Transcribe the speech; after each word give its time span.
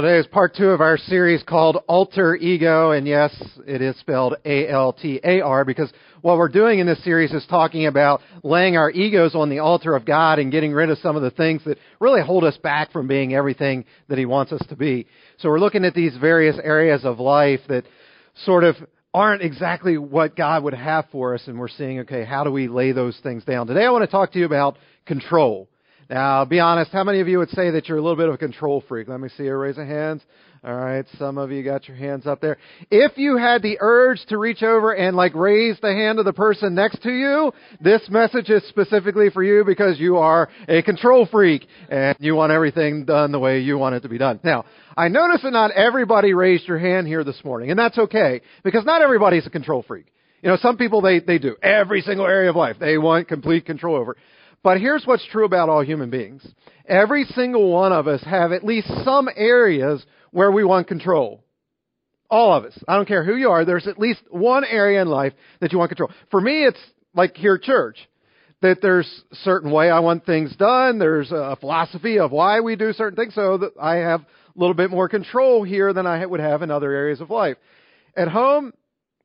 Well, 0.00 0.08
today 0.08 0.20
is 0.20 0.26
part 0.28 0.54
two 0.56 0.70
of 0.70 0.80
our 0.80 0.96
series 0.96 1.42
called 1.42 1.76
Altar 1.86 2.34
Ego, 2.34 2.92
and 2.92 3.06
yes, 3.06 3.36
it 3.66 3.82
is 3.82 3.94
spelled 3.98 4.34
A-L-T-A-R 4.46 5.64
because 5.66 5.92
what 6.22 6.38
we're 6.38 6.48
doing 6.48 6.78
in 6.78 6.86
this 6.86 7.04
series 7.04 7.32
is 7.32 7.44
talking 7.50 7.84
about 7.84 8.22
laying 8.42 8.78
our 8.78 8.90
egos 8.90 9.34
on 9.34 9.50
the 9.50 9.58
altar 9.58 9.94
of 9.94 10.06
God 10.06 10.38
and 10.38 10.50
getting 10.50 10.72
rid 10.72 10.88
of 10.88 10.96
some 11.00 11.16
of 11.16 11.22
the 11.22 11.30
things 11.30 11.60
that 11.66 11.76
really 12.00 12.22
hold 12.22 12.44
us 12.44 12.56
back 12.56 12.92
from 12.92 13.08
being 13.08 13.34
everything 13.34 13.84
that 14.08 14.16
He 14.16 14.24
wants 14.24 14.52
us 14.52 14.66
to 14.70 14.74
be. 14.74 15.06
So 15.36 15.50
we're 15.50 15.60
looking 15.60 15.84
at 15.84 15.92
these 15.92 16.16
various 16.16 16.56
areas 16.64 17.04
of 17.04 17.20
life 17.20 17.60
that 17.68 17.84
sort 18.46 18.64
of 18.64 18.76
aren't 19.12 19.42
exactly 19.42 19.98
what 19.98 20.34
God 20.34 20.64
would 20.64 20.72
have 20.72 21.08
for 21.12 21.34
us, 21.34 21.42
and 21.46 21.58
we're 21.58 21.68
seeing, 21.68 22.00
okay, 22.00 22.24
how 22.24 22.42
do 22.42 22.50
we 22.50 22.68
lay 22.68 22.92
those 22.92 23.20
things 23.22 23.44
down? 23.44 23.66
Today 23.66 23.84
I 23.84 23.90
want 23.90 24.04
to 24.04 24.10
talk 24.10 24.32
to 24.32 24.38
you 24.38 24.46
about 24.46 24.78
control. 25.04 25.68
Now, 26.10 26.38
I'll 26.38 26.46
be 26.46 26.58
honest, 26.58 26.90
how 26.90 27.04
many 27.04 27.20
of 27.20 27.28
you 27.28 27.38
would 27.38 27.50
say 27.50 27.70
that 27.70 27.88
you're 27.88 27.98
a 27.98 28.02
little 28.02 28.16
bit 28.16 28.26
of 28.26 28.34
a 28.34 28.38
control 28.38 28.82
freak? 28.88 29.06
Let 29.06 29.20
me 29.20 29.28
see 29.36 29.44
you 29.44 29.54
raise 29.54 29.78
a 29.78 29.86
hands. 29.86 30.22
All 30.64 30.74
right, 30.74 31.06
some 31.18 31.38
of 31.38 31.52
you 31.52 31.62
got 31.62 31.86
your 31.86 31.96
hands 31.96 32.26
up 32.26 32.40
there. 32.40 32.58
If 32.90 33.16
you 33.16 33.36
had 33.36 33.62
the 33.62 33.78
urge 33.80 34.18
to 34.26 34.36
reach 34.36 34.64
over 34.64 34.92
and 34.92 35.16
like 35.16 35.36
raise 35.36 35.78
the 35.80 35.92
hand 35.92 36.18
of 36.18 36.24
the 36.24 36.32
person 36.32 36.74
next 36.74 37.00
to 37.04 37.12
you, 37.12 37.52
this 37.80 38.02
message 38.10 38.50
is 38.50 38.64
specifically 38.68 39.30
for 39.30 39.44
you 39.44 39.64
because 39.64 40.00
you 40.00 40.16
are 40.16 40.50
a 40.66 40.82
control 40.82 41.28
freak 41.30 41.64
and 41.88 42.16
you 42.18 42.34
want 42.34 42.50
everything 42.50 43.04
done 43.04 43.30
the 43.30 43.38
way 43.38 43.60
you 43.60 43.78
want 43.78 43.94
it 43.94 44.00
to 44.00 44.08
be 44.08 44.18
done. 44.18 44.40
Now, 44.42 44.64
I 44.96 45.06
notice 45.06 45.42
that 45.44 45.52
not 45.52 45.70
everybody 45.70 46.34
raised 46.34 46.66
your 46.66 46.78
hand 46.80 47.06
here 47.06 47.22
this 47.22 47.42
morning, 47.44 47.70
and 47.70 47.78
that's 47.78 47.96
okay 47.96 48.40
because 48.64 48.84
not 48.84 49.00
everybody's 49.00 49.46
a 49.46 49.50
control 49.50 49.84
freak. 49.86 50.06
You 50.42 50.48
know, 50.48 50.56
some 50.56 50.76
people 50.76 51.02
they, 51.02 51.20
they 51.20 51.38
do 51.38 51.56
every 51.62 52.00
single 52.00 52.26
area 52.26 52.50
of 52.50 52.56
life. 52.56 52.76
They 52.80 52.98
want 52.98 53.28
complete 53.28 53.64
control 53.64 53.94
over. 53.94 54.16
But 54.62 54.80
here's 54.80 55.04
what's 55.06 55.26
true 55.26 55.44
about 55.44 55.68
all 55.68 55.82
human 55.82 56.10
beings. 56.10 56.46
Every 56.86 57.24
single 57.24 57.70
one 57.70 57.92
of 57.92 58.06
us 58.06 58.22
have 58.24 58.52
at 58.52 58.64
least 58.64 58.88
some 59.04 59.28
areas 59.34 60.04
where 60.32 60.52
we 60.52 60.64
want 60.64 60.86
control. 60.86 61.42
All 62.28 62.52
of 62.54 62.64
us. 62.64 62.78
I 62.86 62.96
don't 62.96 63.08
care 63.08 63.24
who 63.24 63.36
you 63.36 63.48
are. 63.48 63.64
There's 63.64 63.86
at 63.86 63.98
least 63.98 64.20
one 64.30 64.64
area 64.64 65.00
in 65.02 65.08
life 65.08 65.32
that 65.60 65.72
you 65.72 65.78
want 65.78 65.90
control. 65.90 66.10
For 66.30 66.40
me, 66.40 66.64
it's 66.64 66.78
like 67.14 67.36
here 67.36 67.54
at 67.54 67.62
church. 67.62 67.96
That 68.62 68.82
there's 68.82 69.08
a 69.32 69.36
certain 69.36 69.70
way 69.70 69.90
I 69.90 70.00
want 70.00 70.26
things 70.26 70.54
done. 70.54 70.98
There's 70.98 71.32
a 71.32 71.56
philosophy 71.58 72.18
of 72.18 72.30
why 72.30 72.60
we 72.60 72.76
do 72.76 72.92
certain 72.92 73.16
things 73.16 73.34
so 73.34 73.56
that 73.56 73.72
I 73.80 73.96
have 73.96 74.20
a 74.20 74.26
little 74.54 74.74
bit 74.74 74.90
more 74.90 75.08
control 75.08 75.64
here 75.64 75.94
than 75.94 76.06
I 76.06 76.24
would 76.26 76.40
have 76.40 76.60
in 76.60 76.70
other 76.70 76.92
areas 76.92 77.22
of 77.22 77.30
life. 77.30 77.56
At 78.14 78.28
home, 78.28 78.74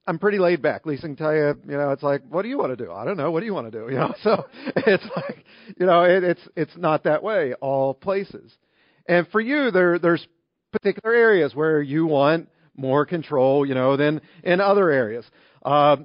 I'm 0.07 0.19
pretty 0.19 0.37
laid 0.37 0.61
back. 0.61 0.85
Lisa 0.85 1.03
can 1.03 1.15
tell 1.15 1.33
you, 1.33 1.55
you 1.67 1.77
know, 1.77 1.91
it's 1.91 2.03
like, 2.03 2.21
what 2.29 2.43
do 2.43 2.49
you 2.49 2.57
want 2.57 2.77
to 2.77 2.85
do? 2.85 2.91
I 2.91 3.05
don't 3.05 3.17
know. 3.17 3.31
What 3.31 3.39
do 3.39 3.47
you 3.47 3.53
want 3.53 3.71
to 3.71 3.79
do? 3.79 3.91
You 3.91 3.97
know, 3.97 4.13
so 4.23 4.45
it's 4.75 5.05
like, 5.15 5.43
you 5.79 5.85
know, 5.85 6.03
it, 6.03 6.23
it's 6.23 6.41
it's 6.55 6.77
not 6.77 7.03
that 7.03 7.23
way 7.23 7.53
all 7.55 7.93
places. 7.93 8.51
And 9.07 9.27
for 9.29 9.41
you, 9.41 9.71
there 9.71 9.99
there's 9.99 10.25
particular 10.71 11.15
areas 11.15 11.55
where 11.55 11.81
you 11.81 12.05
want 12.05 12.49
more 12.75 13.05
control, 13.05 13.65
you 13.65 13.73
know, 13.73 13.97
than 13.97 14.21
in 14.43 14.61
other 14.61 14.89
areas. 14.91 15.25
Uh, 15.63 15.97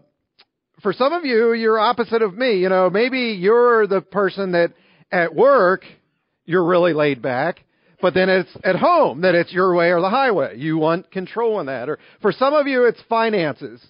for 0.82 0.92
some 0.92 1.12
of 1.12 1.24
you, 1.24 1.52
you're 1.52 1.78
opposite 1.78 2.22
of 2.22 2.34
me. 2.34 2.58
You 2.58 2.68
know, 2.68 2.88
maybe 2.88 3.36
you're 3.38 3.86
the 3.86 4.00
person 4.00 4.52
that 4.52 4.72
at 5.12 5.34
work 5.34 5.84
you're 6.46 6.64
really 6.64 6.94
laid 6.94 7.22
back, 7.22 7.64
but 8.02 8.14
then 8.14 8.28
it's 8.28 8.50
at 8.64 8.76
home 8.76 9.22
that 9.22 9.34
it's 9.34 9.52
your 9.52 9.74
way 9.74 9.90
or 9.90 10.00
the 10.00 10.10
highway. 10.10 10.58
You 10.58 10.78
want 10.78 11.10
control 11.10 11.60
in 11.60 11.66
that. 11.66 11.88
Or 11.88 11.98
for 12.22 12.32
some 12.32 12.54
of 12.54 12.66
you, 12.66 12.84
it's 12.84 13.00
finances. 13.08 13.84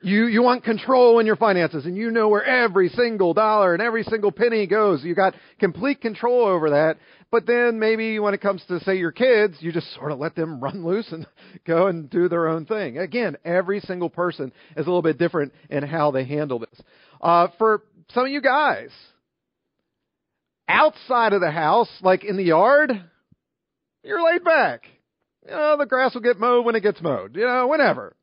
You, 0.00 0.26
you 0.26 0.42
want 0.42 0.62
control 0.62 1.18
in 1.18 1.26
your 1.26 1.34
finances 1.34 1.84
and 1.84 1.96
you 1.96 2.12
know 2.12 2.28
where 2.28 2.44
every 2.44 2.88
single 2.90 3.34
dollar 3.34 3.72
and 3.72 3.82
every 3.82 4.04
single 4.04 4.30
penny 4.30 4.66
goes. 4.66 5.02
You 5.02 5.14
got 5.14 5.34
complete 5.58 6.00
control 6.00 6.44
over 6.44 6.70
that. 6.70 6.98
But 7.30 7.46
then 7.46 7.78
maybe 7.78 8.18
when 8.20 8.32
it 8.32 8.40
comes 8.40 8.62
to 8.68 8.80
say 8.80 8.96
your 8.96 9.12
kids, 9.12 9.56
you 9.60 9.72
just 9.72 9.92
sort 9.94 10.12
of 10.12 10.18
let 10.18 10.36
them 10.36 10.60
run 10.62 10.84
loose 10.84 11.10
and 11.10 11.26
go 11.66 11.88
and 11.88 12.08
do 12.08 12.28
their 12.28 12.46
own 12.48 12.64
thing. 12.64 12.98
Again, 12.98 13.36
every 13.44 13.80
single 13.80 14.08
person 14.08 14.52
is 14.76 14.86
a 14.86 14.88
little 14.88 15.02
bit 15.02 15.18
different 15.18 15.52
in 15.68 15.82
how 15.82 16.12
they 16.12 16.24
handle 16.24 16.60
this. 16.60 16.80
Uh, 17.20 17.48
for 17.58 17.82
some 18.14 18.24
of 18.24 18.30
you 18.30 18.40
guys, 18.40 18.90
outside 20.68 21.32
of 21.32 21.40
the 21.40 21.50
house, 21.50 21.90
like 22.02 22.24
in 22.24 22.36
the 22.36 22.44
yard, 22.44 22.92
you're 24.08 24.24
laid 24.24 24.42
back. 24.42 24.84
You 25.44 25.52
know, 25.52 25.76
the 25.78 25.86
grass 25.86 26.14
will 26.14 26.22
get 26.22 26.40
mowed 26.40 26.64
when 26.64 26.74
it 26.74 26.82
gets 26.82 27.00
mowed. 27.00 27.36
You 27.36 27.44
know, 27.44 27.68
whenever. 27.68 28.16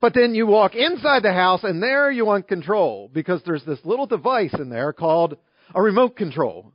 But 0.00 0.12
then 0.14 0.34
you 0.34 0.46
walk 0.46 0.74
inside 0.74 1.22
the 1.22 1.32
house 1.32 1.64
and 1.64 1.82
there 1.82 2.10
you 2.10 2.26
want 2.26 2.46
control 2.48 3.08
because 3.12 3.40
there's 3.46 3.64
this 3.64 3.78
little 3.84 4.06
device 4.06 4.52
in 4.52 4.68
there 4.68 4.92
called 4.92 5.38
a 5.74 5.80
remote 5.80 6.16
control. 6.16 6.72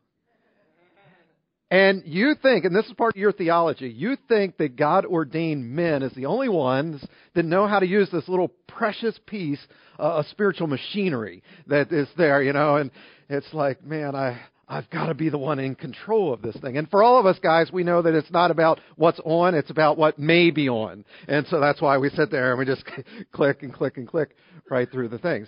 And 1.72 2.02
you 2.06 2.34
think, 2.42 2.66
and 2.66 2.76
this 2.76 2.88
is 2.88 2.94
part 2.94 3.16
of 3.16 3.20
your 3.20 3.32
theology, 3.32 3.90
you 3.90 4.18
think 4.28 4.58
that 4.58 4.76
God 4.76 5.06
ordained 5.06 5.70
men 5.70 6.02
as 6.02 6.12
the 6.14 6.26
only 6.26 6.50
ones 6.50 7.06
that 7.36 7.46
know 7.46 7.68
how 7.68 7.80
to 7.80 7.86
use 7.86 8.10
this 8.12 8.28
little 8.28 8.52
precious 8.68 9.20
piece 9.28 9.60
uh, 10.00 10.18
of 10.18 10.26
spiritual 10.28 10.66
machinery 10.66 11.44
that 11.68 11.92
is 11.92 12.08
there, 12.18 12.42
you 12.42 12.54
know, 12.54 12.78
and 12.78 12.90
it's 13.30 13.54
like, 13.54 13.86
man, 13.86 14.16
I, 14.16 14.42
I've 14.72 14.90
got 14.92 15.08
to 15.08 15.16
be 15.16 15.30
the 15.30 15.38
one 15.40 15.58
in 15.58 15.74
control 15.74 16.32
of 16.32 16.44
this 16.44 16.56
thing. 16.58 16.78
And 16.78 16.88
for 16.90 17.02
all 17.02 17.20
of 17.20 17.26
us 17.26 17.40
guys, 17.40 17.72
we 17.72 17.84
know 17.84 18.04
that 18.04 18.14
it's 18.14 18.30
not 18.30 18.52
about 18.52 18.80
what's 18.98 19.20
on, 19.26 19.56
it's 19.56 19.72
about 19.72 19.98
what 19.98 20.20
may 20.20 20.52
be 20.52 20.70
on. 20.70 21.06
And 21.28 21.48
so 21.48 21.60
that's 21.60 21.82
why 21.82 21.98
we 21.98 22.10
sit 22.12 22.30
there 22.30 22.52
and 22.52 22.60
we 22.60 22.66
just 22.66 22.84
click 23.32 23.64
and 23.64 23.74
click 23.74 23.98
and 23.98 24.08
click 24.08 24.36
right 24.70 24.90
through 24.90 25.10
the 25.10 25.18
things. 25.18 25.48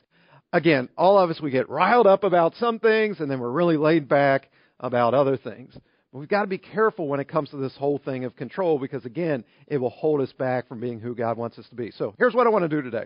Again, 0.52 0.90
all 0.98 1.20
of 1.20 1.30
us, 1.30 1.40
we 1.40 1.52
get 1.52 1.70
riled 1.70 2.08
up 2.08 2.24
about 2.24 2.56
some 2.56 2.80
things 2.80 3.20
and 3.20 3.30
then 3.30 3.40
we're 3.40 3.52
really 3.52 3.78
laid 3.78 4.10
back 4.10 4.50
about 4.80 5.14
other 5.14 5.38
things. 5.38 5.78
But 6.12 6.20
we've 6.20 6.28
got 6.28 6.42
to 6.42 6.48
be 6.48 6.58
careful 6.58 7.08
when 7.08 7.20
it 7.20 7.30
comes 7.30 7.52
to 7.52 7.58
this 7.58 7.76
whole 7.78 8.00
thing 8.00 8.26
of 8.26 8.36
control 8.36 8.80
because 8.80 9.06
again, 9.06 9.46
it 9.68 9.78
will 9.78 9.92
hold 9.92 10.22
us 10.22 10.32
back 10.34 10.68
from 10.68 10.80
being 10.80 11.00
who 11.00 11.14
God 11.14 11.38
wants 11.38 11.60
us 11.60 11.70
to 11.70 11.76
be. 11.76 11.92
So 11.92 12.16
here's 12.18 12.34
what 12.34 12.48
I 12.48 12.50
want 12.50 12.64
to 12.64 12.70
do 12.70 12.82
today. 12.82 13.06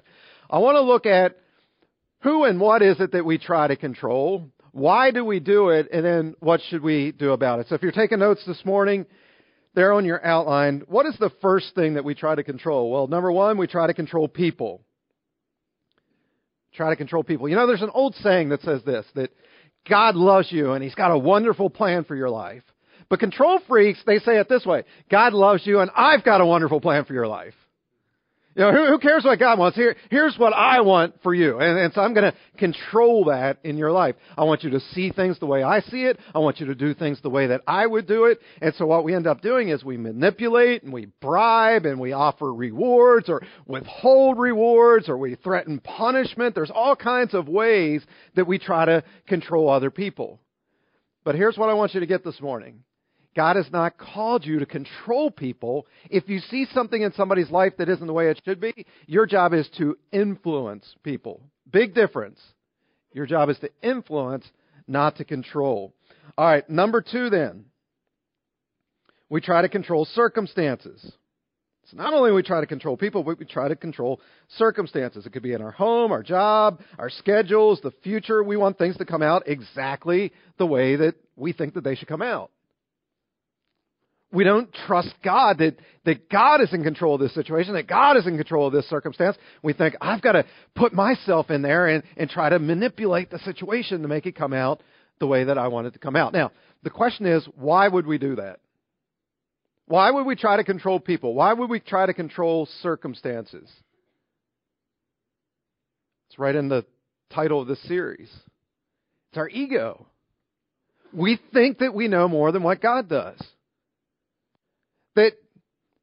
I 0.50 0.60
want 0.60 0.76
to 0.76 0.82
look 0.82 1.06
at 1.06 1.36
who 2.22 2.46
and 2.46 2.60
what 2.60 2.82
is 2.82 3.02
it 3.02 3.12
that 3.12 3.26
we 3.26 3.38
try 3.38 3.68
to 3.68 3.76
control 3.76 4.50
why 4.76 5.12
do 5.12 5.24
we 5.24 5.40
do 5.40 5.70
it? 5.70 5.88
And 5.90 6.04
then 6.04 6.36
what 6.42 6.60
should 6.68 6.84
we 6.84 7.14
do 7.14 7.32
about 7.32 7.62
it? 7.62 7.68
So 7.70 7.76
if 7.76 7.82
you're 7.82 7.94
taking 7.94 8.20
notes 8.20 8.44
this 8.46 8.60
morning, 8.66 9.06
there 9.74 9.94
on 9.94 10.04
your 10.04 10.24
outline, 10.24 10.84
what 10.88 11.06
is 11.06 11.16
the 11.18 11.32
first 11.42 11.74
thing 11.76 11.94
that 11.94 12.04
we 12.04 12.14
try 12.14 12.36
to 12.36 12.44
control? 12.44 12.92
Well, 12.92 13.08
number 13.08 13.32
one, 13.32 13.58
we 13.58 13.68
try 13.68 13.88
to 13.88 13.94
control 13.94 14.28
people. 14.28 14.82
Try 16.74 16.90
to 16.90 16.98
control 16.98 17.24
people. 17.24 17.48
You 17.48 17.56
know, 17.56 17.68
there's 17.68 17.84
an 17.84 17.92
old 17.94 18.16
saying 18.16 18.50
that 18.50 18.64
says 18.64 18.82
this 18.86 19.06
that 19.16 19.32
God 19.90 20.16
loves 20.16 20.52
you 20.52 20.74
and 20.74 20.84
He's 20.84 20.94
got 20.94 21.12
a 21.12 21.18
wonderful 21.18 21.70
plan 21.70 22.04
for 22.04 22.18
your 22.18 22.30
life. 22.30 22.64
But 23.08 23.22
control 23.22 23.62
freaks, 23.70 24.00
they 24.06 24.20
say 24.20 24.40
it 24.40 24.50
this 24.50 24.66
way 24.66 24.84
God 25.10 25.32
loves 25.32 25.66
you 25.66 25.80
and 25.80 25.90
I've 25.96 26.26
got 26.26 26.42
a 26.42 26.46
wonderful 26.46 26.82
plan 26.82 27.06
for 27.06 27.14
your 27.14 27.28
life. 27.28 27.54
You 28.56 28.64
know, 28.64 28.72
who, 28.72 28.86
who 28.88 29.00
cares 29.00 29.26
what 29.26 29.38
God 29.38 29.60
wants? 29.60 29.76
Here, 29.76 29.98
here's 30.10 30.38
what 30.38 30.54
I 30.54 30.80
want 30.80 31.22
for 31.22 31.34
you. 31.34 31.60
And, 31.60 31.78
and 31.78 31.94
so 31.94 32.00
I'm 32.00 32.14
going 32.14 32.32
to 32.32 32.38
control 32.58 33.26
that 33.26 33.58
in 33.66 33.78
your 33.78 33.92
life. 33.92 34.16
I 34.38 34.46
want 34.46 34.64
you 34.64 34.70
to 34.70 34.80
see 34.80 35.12
things 35.12 35.38
the 35.40 35.46
way 35.46 35.62
I 35.62 35.82
see 35.82 36.04
it. 36.04 36.18
I 36.34 36.40
want 36.40 36.62
you 36.62 36.68
to 36.68 36.76
do 36.76 36.94
things 36.94 37.20
the 37.22 37.30
way 37.30 37.48
that 37.48 37.62
I 37.68 37.86
would 37.86 38.08
do 38.08 38.26
it. 38.26 38.40
And 38.62 38.74
so 38.76 38.86
what 38.86 39.04
we 39.04 39.14
end 39.14 39.28
up 39.28 39.42
doing 39.42 39.70
is 39.70 39.84
we 39.84 39.98
manipulate 39.98 40.84
and 40.84 40.94
we 40.94 41.08
bribe 41.22 41.86
and 41.86 42.00
we 42.00 42.14
offer 42.14 42.54
rewards 42.54 43.28
or 43.28 43.42
withhold 43.66 44.40
rewards 44.40 45.10
or 45.10 45.18
we 45.18 45.36
threaten 45.36 45.82
punishment. 45.82 46.56
There's 46.56 46.72
all 46.74 46.96
kinds 46.96 47.34
of 47.34 47.50
ways 47.50 48.04
that 48.36 48.48
we 48.48 48.58
try 48.58 48.86
to 48.86 49.04
control 49.28 49.70
other 49.70 49.92
people. 49.92 50.40
But 51.26 51.36
here's 51.36 51.58
what 51.58 51.70
I 51.70 51.74
want 51.74 51.94
you 51.94 52.00
to 52.00 52.06
get 52.06 52.24
this 52.24 52.40
morning. 52.40 52.84
God 53.36 53.58
has 53.58 53.70
not 53.72 53.98
called 53.98 54.46
you 54.46 54.60
to 54.60 54.66
control 54.66 55.30
people. 55.30 55.88
If 56.10 56.30
you 56.30 56.40
see 56.40 56.68
something 56.74 57.02
in 57.02 57.12
somebody's 57.14 57.52
life 57.52 57.74
that 57.78 57.90
isn't 57.90 58.08
the 58.08 58.14
way 58.14 58.30
it 58.30 58.42
should 58.46 58.62
be, 58.62 58.86
your 59.08 59.26
job 59.26 59.54
is 59.54 59.70
to 59.78 59.98
influence 60.12 60.96
people. 61.04 61.42
Big 61.70 61.94
difference. 61.94 62.40
Your 63.12 63.26
job 63.26 63.50
is 63.50 63.60
to 63.60 63.70
influence, 63.84 64.46
not 64.88 65.18
to 65.18 65.26
control. 65.26 65.94
All 66.38 66.46
right, 66.46 66.70
number 66.70 67.02
two 67.02 67.30
then. 67.30 67.66
We 69.30 69.42
try 69.42 69.62
to 69.62 69.70
control 69.70 70.06
circumstances. 70.06 71.12
So 71.88 71.98
not 71.98 72.14
only 72.14 72.32
we 72.32 72.42
try 72.42 72.62
to 72.62 72.68
control 72.68 72.96
people, 72.96 73.24
but 73.24 73.38
we 73.38 73.46
try 73.46 73.68
to 73.68 73.76
control 73.76 74.22
circumstances. 74.58 75.26
It 75.26 75.32
could 75.32 75.44
be 75.44 75.54
in 75.54 75.62
our 75.62 75.72
home, 75.72 76.12
our 76.12 76.24
job, 76.24 76.80
our 76.98 77.10
schedules, 77.10 77.82
the 77.82 77.92
future. 78.02 78.44
We 78.44 78.58
want 78.58 78.78
things 78.78 78.98
to 78.98 79.06
come 79.06 79.22
out 79.22 79.44
exactly 79.48 80.32
the 80.58 80.66
way 80.66 80.96
that 80.96 81.16
we 81.36 81.54
think 81.54 81.74
that 81.74 81.84
they 81.84 81.96
should 81.96 82.08
come 82.08 82.22
out 82.22 82.52
we 84.36 84.44
don't 84.44 84.70
trust 84.86 85.14
God 85.24 85.60
that, 85.60 85.78
that 86.04 86.30
God 86.30 86.62
is 86.62 86.74
in 86.74 86.84
control 86.84 87.16
of 87.16 87.22
this 87.22 87.34
situation, 87.34 87.74
that 87.74 87.88
God 87.88 88.18
is 88.18 88.28
in 88.28 88.36
control 88.36 88.68
of 88.68 88.74
this 88.74 88.88
circumstance. 88.90 89.38
We 89.64 89.74
think, 89.74 89.96
I've 90.02 90.22
got 90.22 90.34
to 90.34 90.46
put 90.76 90.94
myself 90.94 91.50
in 91.50 91.62
there 91.62 91.88
and, 91.88 92.04
and 92.18 92.30
try 92.30 92.50
to 92.50 92.60
manipulate 92.60 93.32
the 93.32 93.40
situation 93.40 94.02
to 94.02 94.08
make 94.08 94.26
it 94.26 94.36
come 94.36 94.54
out 94.54 94.84
the 95.20 95.28
way 95.28 95.46
that 95.46 95.58
I 95.58 95.70
want 95.70 95.88
it 95.88 95.94
to 95.94 96.00
come 96.00 96.16
out. 96.16 96.34
Now, 96.34 96.52
the 96.84 96.90
question 96.90 97.26
is, 97.26 97.48
why 97.56 97.88
would 97.88 98.06
we 98.06 98.18
do 98.18 98.36
that? 98.36 98.60
Why 99.88 100.12
would 100.12 100.26
we 100.26 100.36
try 100.36 100.58
to 100.58 100.64
control 100.64 101.00
people? 101.00 101.34
Why 101.34 101.54
would 101.54 101.70
we 101.70 101.80
try 101.80 102.06
to 102.06 102.14
control 102.14 102.68
circumstances? 102.82 103.72
It's 106.30 106.38
right 106.38 106.56
in 106.56 106.68
the 106.68 106.86
title 107.34 107.62
of 107.62 107.68
this 107.68 107.82
series. 107.84 108.30
It's 109.30 109.38
our 109.38 109.48
ego. 109.48 110.08
We 111.14 111.40
think 111.54 111.78
that 111.78 111.94
we 111.94 112.10
know 112.10 112.28
more 112.28 112.52
than 112.52 112.64
what 112.64 112.82
God 112.82 113.08
does 113.08 113.42
that 115.16 115.34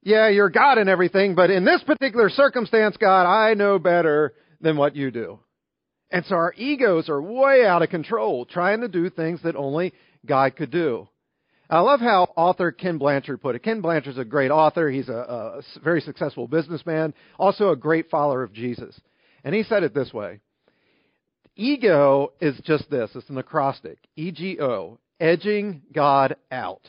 yeah, 0.02 0.28
you're 0.28 0.50
God 0.50 0.78
and 0.78 0.88
everything, 0.88 1.34
but 1.34 1.50
in 1.50 1.64
this 1.64 1.82
particular 1.84 2.28
circumstance, 2.28 2.96
God, 2.96 3.24
I 3.24 3.54
know 3.54 3.78
better 3.78 4.34
than 4.60 4.76
what 4.76 4.96
you 4.96 5.10
do. 5.10 5.38
And 6.10 6.24
so 6.26 6.34
our 6.34 6.52
egos 6.56 7.08
are 7.08 7.22
way 7.22 7.64
out 7.64 7.82
of 7.82 7.88
control, 7.88 8.44
trying 8.44 8.80
to 8.80 8.88
do 8.88 9.08
things 9.08 9.40
that 9.44 9.56
only 9.56 9.94
God 10.26 10.56
could 10.56 10.70
do. 10.70 11.08
I 11.70 11.80
love 11.80 12.00
how 12.00 12.24
author 12.36 12.70
Ken 12.70 12.98
Blanchard 12.98 13.40
put 13.40 13.54
it. 13.54 13.62
Ken 13.62 13.80
Blanchard's 13.80 14.18
a 14.18 14.24
great 14.24 14.50
author. 14.50 14.90
He's 14.90 15.08
a, 15.08 15.12
a 15.12 15.80
very 15.82 16.02
successful 16.02 16.46
businessman, 16.46 17.14
also 17.38 17.70
a 17.70 17.76
great 17.76 18.10
follower 18.10 18.42
of 18.42 18.52
Jesus. 18.52 19.00
And 19.42 19.54
he 19.54 19.62
said 19.62 19.82
it 19.82 19.94
this 19.94 20.12
way. 20.12 20.40
Ego 21.56 22.32
is 22.40 22.60
just 22.64 22.90
this. 22.90 23.10
It's 23.14 23.30
an 23.30 23.38
acrostic. 23.38 23.98
E-G-O. 24.16 24.98
Edging 25.18 25.82
God 25.92 26.36
out. 26.50 26.82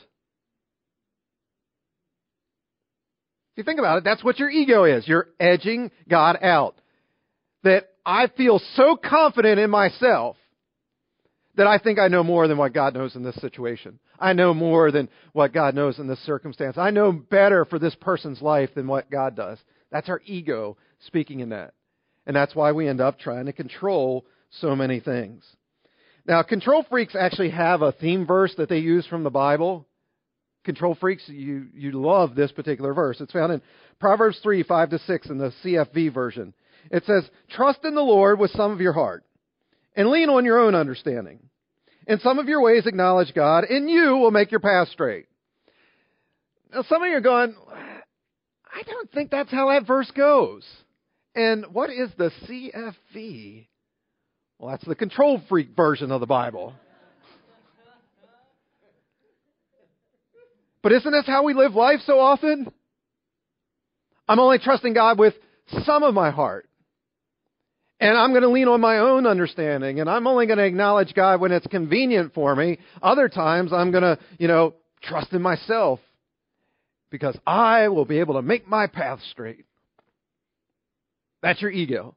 If 3.54 3.58
you 3.58 3.64
think 3.64 3.78
about 3.78 3.98
it, 3.98 4.04
that's 4.04 4.24
what 4.24 4.40
your 4.40 4.50
ego 4.50 4.82
is. 4.82 5.06
You're 5.06 5.28
edging 5.38 5.92
God 6.08 6.36
out. 6.42 6.74
That 7.62 7.84
I 8.04 8.26
feel 8.36 8.60
so 8.74 8.96
confident 8.96 9.60
in 9.60 9.70
myself 9.70 10.36
that 11.56 11.68
I 11.68 11.78
think 11.78 12.00
I 12.00 12.08
know 12.08 12.24
more 12.24 12.48
than 12.48 12.58
what 12.58 12.74
God 12.74 12.94
knows 12.94 13.14
in 13.14 13.22
this 13.22 13.36
situation. 13.36 14.00
I 14.18 14.32
know 14.32 14.54
more 14.54 14.90
than 14.90 15.08
what 15.32 15.52
God 15.52 15.76
knows 15.76 16.00
in 16.00 16.08
this 16.08 16.18
circumstance. 16.26 16.76
I 16.76 16.90
know 16.90 17.12
better 17.12 17.64
for 17.64 17.78
this 17.78 17.94
person's 17.94 18.42
life 18.42 18.70
than 18.74 18.88
what 18.88 19.08
God 19.08 19.36
does. 19.36 19.58
That's 19.92 20.08
our 20.08 20.20
ego 20.24 20.76
speaking 21.06 21.38
in 21.38 21.50
that. 21.50 21.74
And 22.26 22.34
that's 22.34 22.56
why 22.56 22.72
we 22.72 22.88
end 22.88 23.00
up 23.00 23.20
trying 23.20 23.46
to 23.46 23.52
control 23.52 24.26
so 24.50 24.74
many 24.74 24.98
things. 24.98 25.44
Now, 26.26 26.42
control 26.42 26.84
freaks 26.90 27.14
actually 27.14 27.50
have 27.50 27.82
a 27.82 27.92
theme 27.92 28.26
verse 28.26 28.52
that 28.56 28.68
they 28.68 28.78
use 28.78 29.06
from 29.06 29.22
the 29.22 29.30
Bible. 29.30 29.86
Control 30.64 30.94
freaks, 30.94 31.22
you, 31.28 31.66
you 31.74 31.92
love 31.92 32.34
this 32.34 32.50
particular 32.50 32.94
verse. 32.94 33.20
It's 33.20 33.32
found 33.32 33.52
in 33.52 33.62
Proverbs 34.00 34.40
3, 34.42 34.62
5 34.62 34.90
to 34.90 34.98
6 34.98 35.30
in 35.30 35.38
the 35.38 35.52
CFV 35.62 36.12
version. 36.12 36.54
It 36.90 37.04
says, 37.04 37.28
Trust 37.50 37.84
in 37.84 37.94
the 37.94 38.00
Lord 38.00 38.38
with 38.38 38.50
some 38.52 38.72
of 38.72 38.80
your 38.80 38.92
heart 38.92 39.24
and 39.94 40.08
lean 40.08 40.30
on 40.30 40.44
your 40.44 40.58
own 40.58 40.74
understanding. 40.74 41.38
In 42.06 42.18
some 42.20 42.38
of 42.38 42.48
your 42.48 42.62
ways 42.62 42.86
acknowledge 42.86 43.34
God, 43.34 43.64
and 43.64 43.88
you 43.88 44.16
will 44.16 44.30
make 44.30 44.50
your 44.50 44.60
path 44.60 44.88
straight. 44.88 45.26
Now, 46.72 46.82
some 46.82 47.02
of 47.02 47.08
you 47.08 47.16
are 47.16 47.20
going, 47.20 47.54
I 47.72 48.82
don't 48.82 49.10
think 49.12 49.30
that's 49.30 49.50
how 49.50 49.68
that 49.70 49.86
verse 49.86 50.10
goes. 50.10 50.64
And 51.34 51.66
what 51.72 51.90
is 51.90 52.10
the 52.16 52.30
CFV? 52.46 53.66
Well, 54.58 54.70
that's 54.70 54.86
the 54.86 54.94
control 54.94 55.40
freak 55.48 55.76
version 55.76 56.10
of 56.10 56.20
the 56.20 56.26
Bible. 56.26 56.74
But 60.84 60.92
isn't 60.92 61.12
this 61.12 61.26
how 61.26 61.44
we 61.44 61.54
live 61.54 61.74
life 61.74 62.00
so 62.04 62.20
often? 62.20 62.70
I'm 64.28 64.38
only 64.38 64.58
trusting 64.58 64.92
God 64.92 65.18
with 65.18 65.32
some 65.84 66.02
of 66.02 66.12
my 66.12 66.30
heart. 66.30 66.68
And 68.00 68.18
I'm 68.18 68.32
going 68.32 68.42
to 68.42 68.50
lean 68.50 68.68
on 68.68 68.82
my 68.82 68.98
own 68.98 69.26
understanding. 69.26 70.00
And 70.00 70.10
I'm 70.10 70.26
only 70.26 70.44
going 70.44 70.58
to 70.58 70.64
acknowledge 70.64 71.14
God 71.14 71.40
when 71.40 71.52
it's 71.52 71.66
convenient 71.68 72.34
for 72.34 72.54
me. 72.54 72.80
Other 73.00 73.30
times 73.30 73.72
I'm 73.72 73.92
going 73.92 74.02
to, 74.02 74.18
you 74.38 74.46
know, 74.46 74.74
trust 75.02 75.32
in 75.32 75.40
myself. 75.40 76.00
Because 77.10 77.38
I 77.46 77.88
will 77.88 78.04
be 78.04 78.20
able 78.20 78.34
to 78.34 78.42
make 78.42 78.68
my 78.68 78.86
path 78.86 79.20
straight. 79.30 79.64
That's 81.40 81.62
your 81.62 81.70
ego. 81.70 82.14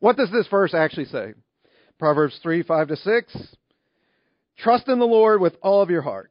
What 0.00 0.18
does 0.18 0.30
this 0.30 0.46
verse 0.48 0.74
actually 0.74 1.06
say? 1.06 1.32
Proverbs 1.98 2.38
3, 2.42 2.64
5 2.64 2.88
to 2.88 2.96
6. 2.96 3.56
Trust 4.58 4.88
in 4.88 4.98
the 4.98 5.06
Lord 5.06 5.40
with 5.40 5.54
all 5.62 5.80
of 5.80 5.88
your 5.88 6.02
heart 6.02 6.30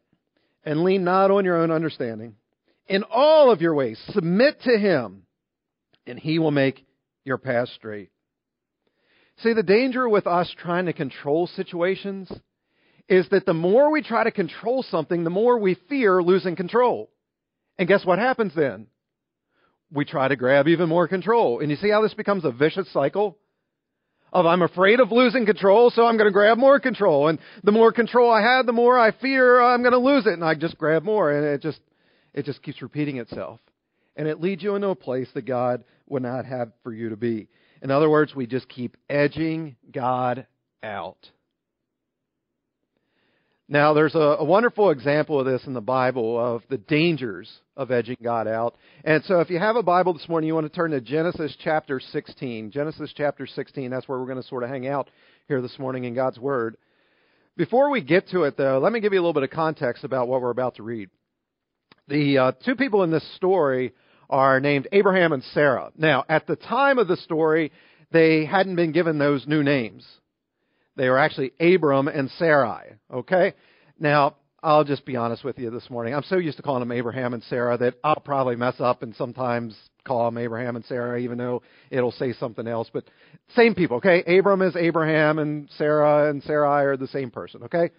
and 0.67 0.83
lean 0.83 1.05
not 1.05 1.31
on 1.31 1.45
your 1.45 1.61
own 1.61 1.71
understanding. 1.71 2.35
In 2.89 3.03
all 3.09 3.51
of 3.51 3.61
your 3.61 3.73
ways, 3.73 3.97
submit 4.09 4.61
to 4.63 4.77
Him 4.77 5.23
and 6.05 6.19
He 6.19 6.39
will 6.39 6.51
make 6.51 6.85
your 7.23 7.37
path 7.37 7.69
straight. 7.69 8.09
See, 9.37 9.53
the 9.53 9.63
danger 9.63 10.09
with 10.09 10.27
us 10.27 10.53
trying 10.57 10.87
to 10.87 10.93
control 10.93 11.47
situations 11.47 12.29
is 13.07 13.29
that 13.29 13.45
the 13.45 13.53
more 13.53 13.91
we 13.91 14.03
try 14.03 14.25
to 14.25 14.31
control 14.31 14.83
something, 14.83 15.23
the 15.23 15.29
more 15.29 15.57
we 15.57 15.77
fear 15.87 16.21
losing 16.21 16.57
control. 16.57 17.09
And 17.79 17.87
guess 17.87 18.05
what 18.05 18.19
happens 18.19 18.51
then? 18.53 18.87
We 19.89 20.03
try 20.03 20.27
to 20.27 20.35
grab 20.35 20.67
even 20.67 20.89
more 20.89 21.07
control. 21.07 21.61
And 21.61 21.71
you 21.71 21.77
see 21.77 21.91
how 21.91 22.01
this 22.01 22.13
becomes 22.13 22.43
a 22.43 22.51
vicious 22.51 22.91
cycle? 22.91 23.37
Of 24.37 24.45
I'm 24.45 24.61
afraid 24.61 24.99
of 24.99 25.11
losing 25.11 25.47
control, 25.47 25.89
so 25.89 26.05
I'm 26.05 26.15
going 26.15 26.27
to 26.27 26.31
grab 26.31 26.59
more 26.59 26.79
control. 26.79 27.27
And 27.27 27.39
the 27.63 27.71
more 27.71 27.91
control 27.91 28.31
I 28.31 28.41
have, 28.41 28.67
the 28.67 28.71
more 28.71 28.99
I 28.99 29.11
fear 29.11 29.59
uh, 29.59 29.73
I'm 29.73 29.81
going 29.81 29.93
to 29.93 29.97
lose 29.97 30.27
it. 30.27 30.33
And 30.33 30.43
I 30.43 30.53
just 30.53 30.77
grab 30.77 31.03
more. 31.03 31.31
And 31.31 31.43
it 31.43 31.61
just, 31.61 31.79
it 32.35 32.45
just 32.45 32.61
keeps 32.61 32.83
repeating 32.83 33.17
itself 33.17 33.59
and 34.17 34.27
it 34.27 34.41
leads 34.41 34.63
you 34.63 34.75
into 34.75 34.89
a 34.89 34.95
place 34.95 35.27
that 35.33 35.45
God 35.45 35.83
would 36.07 36.23
not 36.23 36.45
have 36.45 36.71
for 36.83 36.91
you 36.91 37.09
to 37.09 37.15
be. 37.15 37.47
In 37.81 37.91
other 37.91 38.09
words, 38.09 38.35
we 38.35 38.47
just 38.47 38.67
keep 38.67 38.97
edging 39.09 39.75
God 39.91 40.47
out. 40.83 41.29
Now, 43.69 43.93
there's 43.93 44.15
a, 44.15 44.19
a, 44.19 44.43
wonderful 44.45 44.91
example 44.91 45.41
of 45.41 45.45
this 45.45 45.65
in 45.67 45.73
the 45.73 45.81
Bible 45.81 46.39
of 46.39 46.63
the 46.69 46.77
dangers 46.77 47.51
of 47.75 47.91
edging 47.91 48.15
God 48.23 48.47
out. 48.47 48.75
And 49.03 49.21
so, 49.25 49.41
if 49.41 49.49
you 49.49 49.59
have 49.59 49.75
a 49.75 49.83
Bible 49.83 50.13
this 50.13 50.29
morning, 50.29 50.47
you 50.47 50.55
want 50.55 50.71
to 50.71 50.73
turn 50.75 50.91
to 50.91 51.01
Genesis 51.01 51.53
chapter 51.61 51.99
16. 51.99 52.71
Genesis 52.71 53.13
chapter 53.13 53.45
16, 53.45 53.91
that's 53.91 54.07
where 54.07 54.19
we're 54.19 54.25
going 54.25 54.41
to 54.41 54.47
sort 54.47 54.63
of 54.63 54.69
hang 54.69 54.87
out 54.87 55.09
here 55.49 55.61
this 55.61 55.77
morning 55.77 56.05
in 56.05 56.15
God's 56.15 56.39
Word. 56.39 56.77
Before 57.57 57.89
we 57.89 58.01
get 58.01 58.29
to 58.29 58.43
it, 58.43 58.55
though, 58.55 58.79
let 58.79 58.93
me 58.93 59.01
give 59.01 59.11
you 59.11 59.19
a 59.19 59.21
little 59.23 59.33
bit 59.33 59.43
of 59.43 59.49
context 59.49 60.05
about 60.05 60.29
what 60.29 60.41
we're 60.41 60.49
about 60.49 60.75
to 60.75 60.83
read. 60.83 61.09
The 62.07 62.37
uh, 62.37 62.51
two 62.63 62.75
people 62.75 63.03
in 63.03 63.11
this 63.11 63.35
story 63.35 63.93
are 64.29 64.61
named 64.61 64.87
Abraham 64.93 65.33
and 65.33 65.43
Sarah. 65.53 65.91
Now, 65.97 66.23
at 66.29 66.47
the 66.47 66.55
time 66.55 66.99
of 66.99 67.09
the 67.09 67.17
story, 67.17 67.73
they 68.11 68.45
hadn't 68.45 68.77
been 68.77 68.93
given 68.93 69.17
those 69.17 69.45
new 69.45 69.61
names. 69.61 70.07
They 70.97 71.09
were 71.09 71.17
actually 71.17 71.53
Abram 71.59 72.07
and 72.07 72.29
Sarai. 72.31 72.95
Okay? 73.11 73.53
Now, 73.99 74.35
I'll 74.61 74.83
just 74.83 75.05
be 75.05 75.15
honest 75.15 75.43
with 75.43 75.57
you 75.57 75.69
this 75.69 75.89
morning. 75.89 76.13
I'm 76.13 76.23
so 76.23 76.37
used 76.37 76.57
to 76.57 76.63
calling 76.63 76.81
them 76.81 76.91
Abraham 76.91 77.33
and 77.33 77.43
Sarah 77.43 77.77
that 77.77 77.95
I'll 78.03 78.15
probably 78.15 78.57
mess 78.57 78.75
up 78.79 79.03
and 79.03 79.15
sometimes 79.15 79.77
call 80.05 80.25
them 80.25 80.37
Abraham 80.37 80.75
and 80.75 80.83
Sarah, 80.85 81.19
even 81.19 81.37
though 81.37 81.61
it'll 81.89 82.11
say 82.11 82.33
something 82.33 82.67
else. 82.67 82.89
But 82.91 83.05
same 83.55 83.75
people, 83.75 83.97
okay? 83.97 84.37
Abram 84.37 84.61
is 84.61 84.75
Abraham 84.75 85.39
and 85.39 85.69
Sarah 85.77 86.29
and 86.29 86.43
Sarai 86.43 86.85
are 86.85 86.97
the 86.97 87.07
same 87.07 87.31
person, 87.31 87.63
okay? 87.63 87.91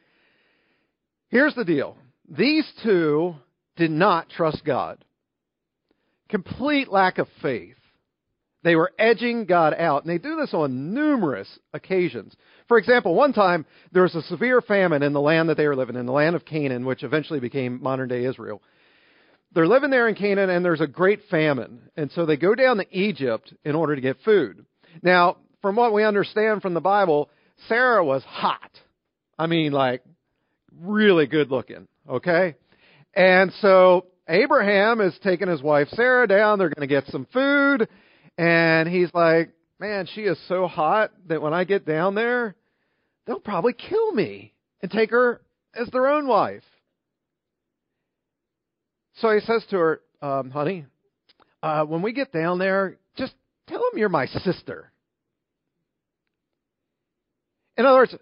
Here's 1.28 1.54
the 1.54 1.64
deal. 1.64 1.96
These 2.28 2.70
two 2.82 3.36
did 3.76 3.90
not 3.90 4.28
trust 4.28 4.64
God 4.64 5.02
complete 6.28 6.88
lack 6.88 7.18
of 7.18 7.26
faith. 7.42 7.76
They 8.62 8.76
were 8.76 8.92
edging 8.98 9.46
God 9.46 9.74
out, 9.74 10.04
and 10.04 10.10
they 10.10 10.18
do 10.18 10.36
this 10.36 10.52
on 10.52 10.92
numerous 10.92 11.48
occasions. 11.72 12.34
For 12.68 12.78
example, 12.78 13.14
one 13.14 13.32
time 13.32 13.66
there 13.92 14.02
was 14.02 14.14
a 14.14 14.22
severe 14.22 14.60
famine 14.60 15.02
in 15.02 15.14
the 15.14 15.20
land 15.20 15.48
that 15.48 15.56
they 15.56 15.66
were 15.66 15.76
living 15.76 15.96
in, 15.96 16.06
the 16.06 16.12
land 16.12 16.36
of 16.36 16.44
Canaan, 16.44 16.84
which 16.84 17.02
eventually 17.02 17.40
became 17.40 17.82
modern 17.82 18.08
day 18.08 18.24
Israel. 18.24 18.62
They're 19.54 19.66
living 19.66 19.90
there 19.90 20.08
in 20.08 20.14
Canaan, 20.14 20.50
and 20.50 20.62
there's 20.62 20.82
a 20.82 20.86
great 20.86 21.20
famine. 21.30 21.80
And 21.96 22.10
so 22.12 22.26
they 22.26 22.36
go 22.36 22.54
down 22.54 22.76
to 22.76 22.86
Egypt 22.96 23.54
in 23.64 23.74
order 23.74 23.94
to 23.94 24.02
get 24.02 24.18
food. 24.22 24.66
Now, 25.02 25.38
from 25.62 25.76
what 25.76 25.94
we 25.94 26.04
understand 26.04 26.60
from 26.60 26.74
the 26.74 26.80
Bible, 26.80 27.30
Sarah 27.66 28.04
was 28.04 28.22
hot. 28.24 28.70
I 29.38 29.46
mean, 29.46 29.72
like, 29.72 30.02
really 30.78 31.26
good 31.26 31.50
looking, 31.50 31.88
okay? 32.08 32.56
And 33.14 33.50
so 33.60 34.06
Abraham 34.28 35.00
is 35.00 35.18
taking 35.24 35.48
his 35.48 35.62
wife 35.62 35.88
Sarah 35.92 36.28
down. 36.28 36.58
They're 36.58 36.68
going 36.68 36.86
to 36.86 36.94
get 36.94 37.06
some 37.06 37.26
food. 37.32 37.88
And 38.36 38.88
he's 38.88 39.08
like, 39.14 39.50
man, 39.78 40.08
she 40.14 40.22
is 40.22 40.38
so 40.48 40.66
hot 40.66 41.12
that 41.28 41.42
when 41.42 41.54
I 41.54 41.64
get 41.64 41.86
down 41.86 42.14
there, 42.14 42.54
they'll 43.26 43.40
probably 43.40 43.72
kill 43.72 44.12
me 44.12 44.52
and 44.82 44.90
take 44.90 45.10
her 45.10 45.40
as 45.74 45.88
their 45.88 46.08
own 46.08 46.26
wife. 46.26 46.62
So 49.20 49.30
he 49.30 49.40
says 49.40 49.64
to 49.70 49.76
her, 49.76 50.00
um, 50.22 50.50
honey, 50.50 50.86
uh, 51.62 51.84
when 51.84 52.02
we 52.02 52.12
get 52.12 52.32
down 52.32 52.58
there, 52.58 52.96
just 53.16 53.34
tell 53.66 53.78
them 53.78 53.98
you're 53.98 54.08
my 54.08 54.26
sister. 54.26 54.92
In 57.76 57.84
other 57.86 57.98
words, 57.98 58.14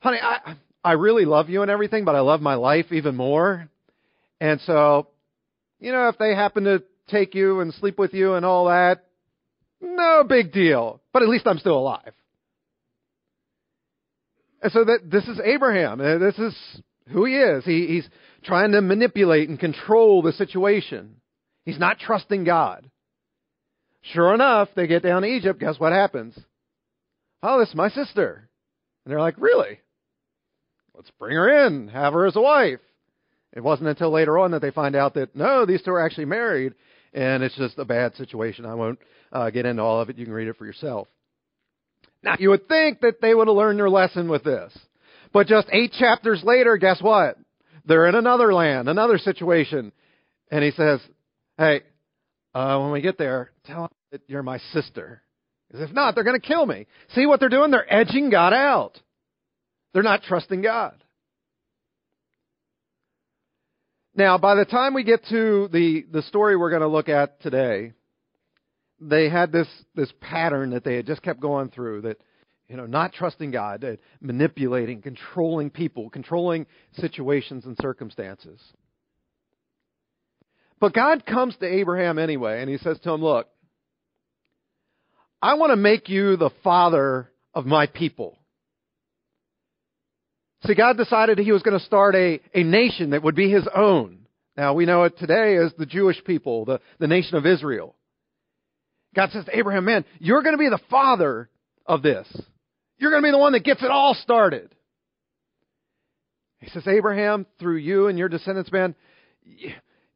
honey, 0.00 0.18
I, 0.20 0.56
I 0.84 0.92
really 0.92 1.24
love 1.24 1.48
you 1.48 1.62
and 1.62 1.70
everything, 1.70 2.04
but 2.04 2.14
I 2.14 2.20
love 2.20 2.40
my 2.40 2.54
life 2.54 2.92
even 2.92 3.16
more. 3.16 3.68
And 4.40 4.60
so 4.62 5.08
you 5.80 5.92
know, 5.92 6.08
if 6.08 6.18
they 6.18 6.34
happen 6.34 6.64
to 6.64 6.82
take 7.08 7.34
you 7.34 7.60
and 7.60 7.72
sleep 7.74 7.98
with 7.98 8.12
you 8.12 8.34
and 8.34 8.44
all 8.44 8.66
that, 8.66 9.06
no 9.80 10.24
big 10.24 10.52
deal. 10.52 11.00
But 11.12 11.22
at 11.22 11.28
least 11.28 11.46
I'm 11.46 11.58
still 11.58 11.78
alive. 11.78 12.12
And 14.62 14.72
so 14.72 14.84
that 14.84 15.10
this 15.10 15.26
is 15.26 15.40
Abraham. 15.42 16.00
Uh, 16.00 16.18
this 16.18 16.38
is 16.38 16.54
who 17.08 17.24
he 17.24 17.36
is. 17.36 17.64
He, 17.64 17.86
he's 17.86 18.08
trying 18.44 18.72
to 18.72 18.80
manipulate 18.80 19.48
and 19.48 19.58
control 19.58 20.22
the 20.22 20.32
situation. 20.32 21.16
He's 21.64 21.78
not 21.78 21.98
trusting 21.98 22.44
God. 22.44 22.90
Sure 24.02 24.34
enough, 24.34 24.68
they 24.74 24.86
get 24.86 25.02
down 25.02 25.22
to 25.22 25.28
Egypt. 25.28 25.60
Guess 25.60 25.78
what 25.78 25.92
happens? 25.92 26.38
Oh, 27.42 27.58
this 27.60 27.68
is 27.68 27.74
my 27.74 27.90
sister. 27.90 28.48
And 29.04 29.12
they're 29.12 29.20
like, 29.20 29.34
really? 29.38 29.80
Let's 30.94 31.10
bring 31.18 31.36
her 31.36 31.66
in, 31.66 31.88
have 31.88 32.12
her 32.12 32.26
as 32.26 32.36
a 32.36 32.40
wife. 32.40 32.80
It 33.52 33.62
wasn't 33.62 33.88
until 33.88 34.10
later 34.10 34.38
on 34.38 34.52
that 34.52 34.62
they 34.62 34.70
find 34.70 34.94
out 34.94 35.14
that 35.14 35.34
no, 35.34 35.66
these 35.66 35.82
two 35.82 35.90
are 35.90 36.04
actually 36.04 36.26
married, 36.26 36.74
and 37.12 37.42
it's 37.42 37.56
just 37.56 37.78
a 37.78 37.84
bad 37.84 38.14
situation. 38.16 38.64
I 38.66 38.74
won't 38.74 38.98
uh, 39.32 39.50
get 39.50 39.66
into 39.66 39.82
all 39.82 40.00
of 40.00 40.10
it. 40.10 40.18
You 40.18 40.24
can 40.24 40.34
read 40.34 40.48
it 40.48 40.56
for 40.56 40.66
yourself. 40.66 41.08
Now, 42.22 42.36
you 42.38 42.50
would 42.50 42.68
think 42.68 43.00
that 43.00 43.20
they 43.20 43.34
would 43.34 43.48
have 43.48 43.56
learned 43.56 43.78
their 43.78 43.90
lesson 43.90 44.28
with 44.28 44.44
this. 44.44 44.76
But 45.32 45.46
just 45.46 45.68
eight 45.72 45.92
chapters 45.92 46.42
later, 46.44 46.76
guess 46.76 47.00
what? 47.00 47.38
They're 47.86 48.06
in 48.06 48.14
another 48.14 48.52
land, 48.52 48.88
another 48.88 49.18
situation. 49.18 49.92
And 50.50 50.64
he 50.64 50.72
says, 50.72 51.00
Hey, 51.56 51.82
uh, 52.54 52.78
when 52.80 52.92
we 52.92 53.00
get 53.00 53.18
there, 53.18 53.50
tell 53.64 53.82
them 53.82 53.90
that 54.12 54.22
you're 54.26 54.42
my 54.42 54.58
sister. 54.72 55.22
Because 55.68 55.88
if 55.88 55.94
not, 55.94 56.14
they're 56.14 56.24
going 56.24 56.40
to 56.40 56.46
kill 56.46 56.66
me. 56.66 56.86
See 57.14 57.26
what 57.26 57.40
they're 57.40 57.48
doing? 57.48 57.70
They're 57.70 57.92
edging 57.92 58.30
God 58.30 58.52
out. 58.52 59.00
They're 59.92 60.02
not 60.02 60.22
trusting 60.22 60.62
God. 60.62 61.02
Now, 64.20 64.36
by 64.36 64.54
the 64.54 64.66
time 64.66 64.92
we 64.92 65.02
get 65.02 65.24
to 65.30 65.68
the, 65.72 66.04
the 66.12 66.20
story 66.20 66.54
we're 66.54 66.68
going 66.68 66.82
to 66.82 66.88
look 66.88 67.08
at 67.08 67.40
today, 67.40 67.94
they 69.00 69.30
had 69.30 69.50
this, 69.50 69.66
this 69.94 70.12
pattern 70.20 70.72
that 70.72 70.84
they 70.84 70.96
had 70.96 71.06
just 71.06 71.22
kept 71.22 71.40
going 71.40 71.70
through 71.70 72.02
that, 72.02 72.18
you 72.68 72.76
know, 72.76 72.84
not 72.84 73.14
trusting 73.14 73.50
God, 73.50 73.82
uh, 73.82 73.96
manipulating, 74.20 75.00
controlling 75.00 75.70
people, 75.70 76.10
controlling 76.10 76.66
situations 76.96 77.64
and 77.64 77.78
circumstances. 77.80 78.60
But 80.80 80.92
God 80.92 81.24
comes 81.24 81.56
to 81.56 81.66
Abraham 81.66 82.18
anyway, 82.18 82.60
and 82.60 82.68
he 82.68 82.76
says 82.76 83.00
to 83.00 83.12
him, 83.12 83.22
Look, 83.22 83.48
I 85.40 85.54
want 85.54 85.70
to 85.70 85.76
make 85.76 86.10
you 86.10 86.36
the 86.36 86.50
father 86.62 87.30
of 87.54 87.64
my 87.64 87.86
people. 87.86 88.36
See, 90.66 90.74
God 90.74 90.96
decided 90.96 91.38
he 91.38 91.52
was 91.52 91.62
going 91.62 91.78
to 91.78 91.84
start 91.84 92.14
a, 92.14 92.40
a 92.54 92.62
nation 92.62 93.10
that 93.10 93.22
would 93.22 93.34
be 93.34 93.50
his 93.50 93.66
own. 93.74 94.26
Now, 94.56 94.74
we 94.74 94.84
know 94.84 95.04
it 95.04 95.18
today 95.18 95.56
as 95.56 95.72
the 95.78 95.86
Jewish 95.86 96.22
people, 96.24 96.64
the, 96.64 96.80
the 96.98 97.06
nation 97.06 97.36
of 97.36 97.46
Israel. 97.46 97.94
God 99.14 99.30
says 99.32 99.46
to 99.46 99.56
Abraham, 99.56 99.84
man, 99.84 100.04
you're 100.18 100.42
going 100.42 100.54
to 100.54 100.58
be 100.58 100.68
the 100.68 100.80
father 100.90 101.48
of 101.86 102.02
this. 102.02 102.26
You're 102.98 103.10
going 103.10 103.22
to 103.22 103.26
be 103.26 103.32
the 103.32 103.38
one 103.38 103.52
that 103.52 103.64
gets 103.64 103.82
it 103.82 103.90
all 103.90 104.14
started. 104.14 104.74
He 106.58 106.68
says, 106.70 106.86
Abraham, 106.86 107.46
through 107.58 107.76
you 107.76 108.08
and 108.08 108.18
your 108.18 108.28
descendants, 108.28 108.70
man, 108.70 108.94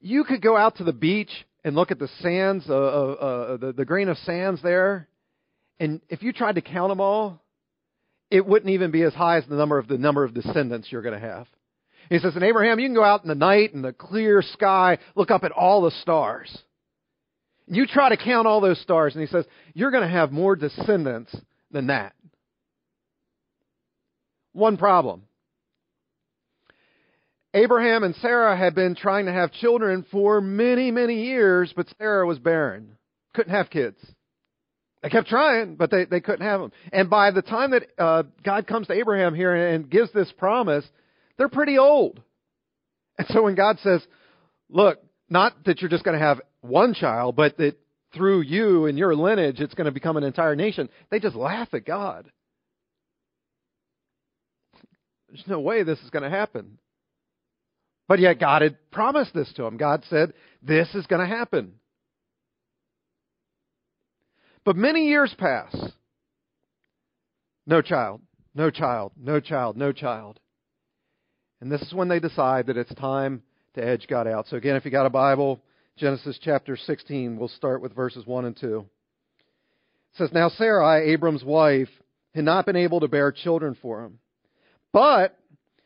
you 0.00 0.24
could 0.24 0.42
go 0.42 0.56
out 0.56 0.76
to 0.76 0.84
the 0.84 0.92
beach 0.92 1.30
and 1.64 1.74
look 1.74 1.90
at 1.90 1.98
the 1.98 2.10
sands, 2.20 2.66
uh, 2.68 2.74
uh, 2.74 2.76
uh, 2.76 3.56
the, 3.56 3.72
the 3.72 3.84
grain 3.86 4.10
of 4.10 4.18
sands 4.18 4.62
there, 4.62 5.08
and 5.80 6.00
if 6.08 6.22
you 6.22 6.32
tried 6.32 6.56
to 6.56 6.60
count 6.60 6.90
them 6.90 7.00
all, 7.00 7.40
it 8.34 8.44
wouldn't 8.44 8.72
even 8.72 8.90
be 8.90 9.02
as 9.02 9.14
high 9.14 9.36
as 9.38 9.44
the 9.46 9.54
number 9.54 9.78
of 9.78 9.86
the 9.86 9.96
number 9.96 10.24
of 10.24 10.34
descendants 10.34 10.90
you're 10.90 11.02
going 11.02 11.14
to 11.14 11.24
have. 11.24 11.46
He 12.10 12.18
says, 12.18 12.34
and 12.34 12.42
Abraham, 12.42 12.80
you 12.80 12.88
can 12.88 12.94
go 12.94 13.04
out 13.04 13.22
in 13.22 13.28
the 13.28 13.36
night 13.36 13.72
in 13.72 13.80
the 13.80 13.92
clear 13.92 14.42
sky, 14.42 14.98
look 15.14 15.30
up 15.30 15.44
at 15.44 15.52
all 15.52 15.82
the 15.82 15.92
stars. 16.02 16.58
You 17.68 17.86
try 17.86 18.08
to 18.08 18.16
count 18.16 18.48
all 18.48 18.60
those 18.60 18.80
stars, 18.80 19.14
and 19.14 19.22
he 19.22 19.28
says, 19.28 19.44
you're 19.72 19.92
going 19.92 20.02
to 20.02 20.08
have 20.08 20.32
more 20.32 20.56
descendants 20.56 21.34
than 21.70 21.86
that. 21.86 22.12
One 24.52 24.78
problem. 24.78 25.22
Abraham 27.54 28.02
and 28.02 28.16
Sarah 28.16 28.56
had 28.56 28.74
been 28.74 28.96
trying 28.96 29.26
to 29.26 29.32
have 29.32 29.52
children 29.52 30.04
for 30.10 30.40
many, 30.40 30.90
many 30.90 31.26
years, 31.26 31.72
but 31.74 31.86
Sarah 31.98 32.26
was 32.26 32.40
barren. 32.40 32.96
Couldn't 33.32 33.54
have 33.54 33.70
kids. 33.70 33.98
They 35.04 35.11
kept 35.11 35.28
trying, 35.28 35.76
but 35.76 35.90
they, 35.90 36.06
they 36.06 36.20
couldn't 36.20 36.46
have 36.46 36.62
them. 36.62 36.73
And 36.90 37.11
by 37.11 37.30
the 37.30 37.42
time 37.42 37.73
that 37.73 37.82
uh, 37.99 38.23
God 38.42 38.66
comes 38.66 38.87
to 38.87 38.94
Abraham 38.94 39.34
here 39.34 39.54
and 39.54 39.90
gives 39.90 40.11
this 40.12 40.32
promise, 40.32 40.82
they're 41.37 41.50
pretty 41.50 41.76
old. 41.76 42.23
And 43.18 43.28
so 43.28 43.42
when 43.42 43.54
God 43.54 43.78
says, 43.82 44.02
look, 44.70 44.99
not 45.28 45.62
that 45.66 45.82
you're 45.82 45.90
just 45.90 46.04
going 46.04 46.18
to 46.18 46.25
have 46.25 46.40
one 46.62 46.94
child, 46.94 47.37
but 47.37 47.58
that 47.58 47.76
through 48.14 48.40
you 48.40 48.87
and 48.87 48.96
your 48.96 49.14
lineage 49.14 49.61
it's 49.61 49.75
going 49.75 49.84
to 49.84 49.92
become 49.92 50.16
an 50.16 50.25
entire 50.25 50.56
nation, 50.56 50.88
they 51.11 51.20
just 51.20 51.37
laugh 51.37 51.68
at 51.75 51.84
God. 51.84 52.30
There's 55.28 55.44
no 55.46 55.61
way 55.61 55.82
this 55.82 56.00
is 56.00 56.08
going 56.08 56.25
to 56.25 56.30
happen. 56.30 56.78
But 58.08 58.20
yet 58.20 58.40
God 58.40 58.62
had 58.62 58.78
promised 58.90 59.34
this 59.34 59.52
to 59.56 59.64
him. 59.64 59.76
God 59.76 60.02
said, 60.08 60.32
this 60.62 60.88
is 60.94 61.06
going 61.06 61.20
to 61.20 61.37
happen. 61.37 61.75
But 64.64 64.76
many 64.76 65.09
years 65.09 65.35
pass. 65.38 65.75
No 67.66 67.83
child, 67.83 68.21
no 68.54 68.71
child, 68.71 69.12
no 69.16 69.40
child, 69.40 69.76
no 69.76 69.92
child. 69.92 70.40
And 71.61 71.71
this 71.71 71.83
is 71.83 71.94
when 71.94 72.09
they 72.09 72.21
decide 72.21 72.66
that 72.66 72.76
it's 72.76 72.94
time 72.94 73.42
to 73.75 73.87
edge 73.87 74.06
God 74.09 74.26
out. 74.26 74.47
So 74.49 74.56
again, 74.56 74.76
if 74.76 74.85
you 74.85 74.90
got 74.90 75.06
a 75.06 75.11
Bible, 75.11 75.61
Genesis 75.97 76.38
chapter 76.42 76.76
16, 76.76 77.38
we'll 77.38 77.49
start 77.49 77.80
with 77.80 77.94
verses 77.94 78.26
1 78.26 78.44
and 78.44 78.56
2. 78.56 78.78
It 78.78 80.18
says, 80.18 80.30
Now 80.33 80.49
Sarai, 80.49 81.12
Abram's 81.12 81.44
wife, 81.44 81.88
had 82.35 82.44
not 82.44 82.66
been 82.66 82.76
able 82.76 83.00
to 83.00 83.09
bear 83.09 83.33
children 83.33 83.76
for 83.80 84.04
him. 84.04 84.18
But 84.92 85.38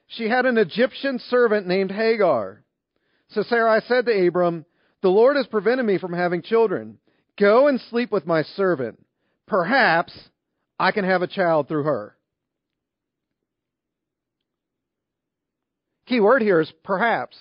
she 0.09 0.29
had 0.29 0.47
an 0.47 0.59
Egyptian 0.59 1.19
servant 1.19 1.67
named 1.67 1.91
Hagar. 1.91 2.63
So 3.31 3.43
Sarai 3.43 3.81
said 3.87 4.07
to 4.07 4.27
Abram, 4.27 4.65
The 5.03 5.09
Lord 5.11 5.37
has 5.37 5.47
prevented 5.47 5.87
me 5.87 5.99
from 5.99 6.13
having 6.13 6.43
children. 6.43 6.99
Go 7.39 7.69
and 7.69 7.81
sleep 7.91 8.11
with 8.11 8.27
my 8.27 8.43
servant. 8.43 8.99
Perhaps 9.47 10.13
I 10.79 10.93
can 10.93 11.05
have 11.05 11.23
a 11.23 11.27
child 11.27 11.69
through 11.69 11.85
her. 11.85 12.17
Key 16.07 16.21
word 16.21 16.43
here 16.43 16.61
is 16.61 16.73
perhaps. 16.85 17.37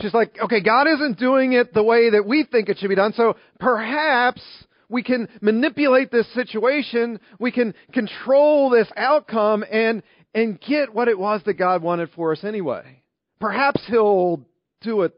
She's 0.00 0.14
like, 0.14 0.36
okay, 0.42 0.62
God 0.62 0.86
isn't 0.88 1.18
doing 1.18 1.52
it 1.52 1.74
the 1.74 1.82
way 1.82 2.10
that 2.10 2.26
we 2.26 2.44
think 2.44 2.68
it 2.68 2.78
should 2.78 2.88
be 2.88 2.94
done, 2.94 3.12
so 3.12 3.36
perhaps 3.58 4.40
we 4.88 5.02
can 5.02 5.28
manipulate 5.40 6.10
this 6.10 6.32
situation, 6.34 7.18
we 7.38 7.50
can 7.50 7.74
control 7.92 8.70
this 8.70 8.88
outcome 8.96 9.64
and, 9.70 10.02
and 10.34 10.60
get 10.60 10.94
what 10.94 11.08
it 11.08 11.18
was 11.18 11.40
that 11.44 11.54
God 11.54 11.82
wanted 11.82 12.10
for 12.14 12.32
us 12.32 12.44
anyway. 12.44 13.02
Perhaps 13.40 13.82
He'll 13.88 14.46
do 14.80 15.02
it 15.02 15.12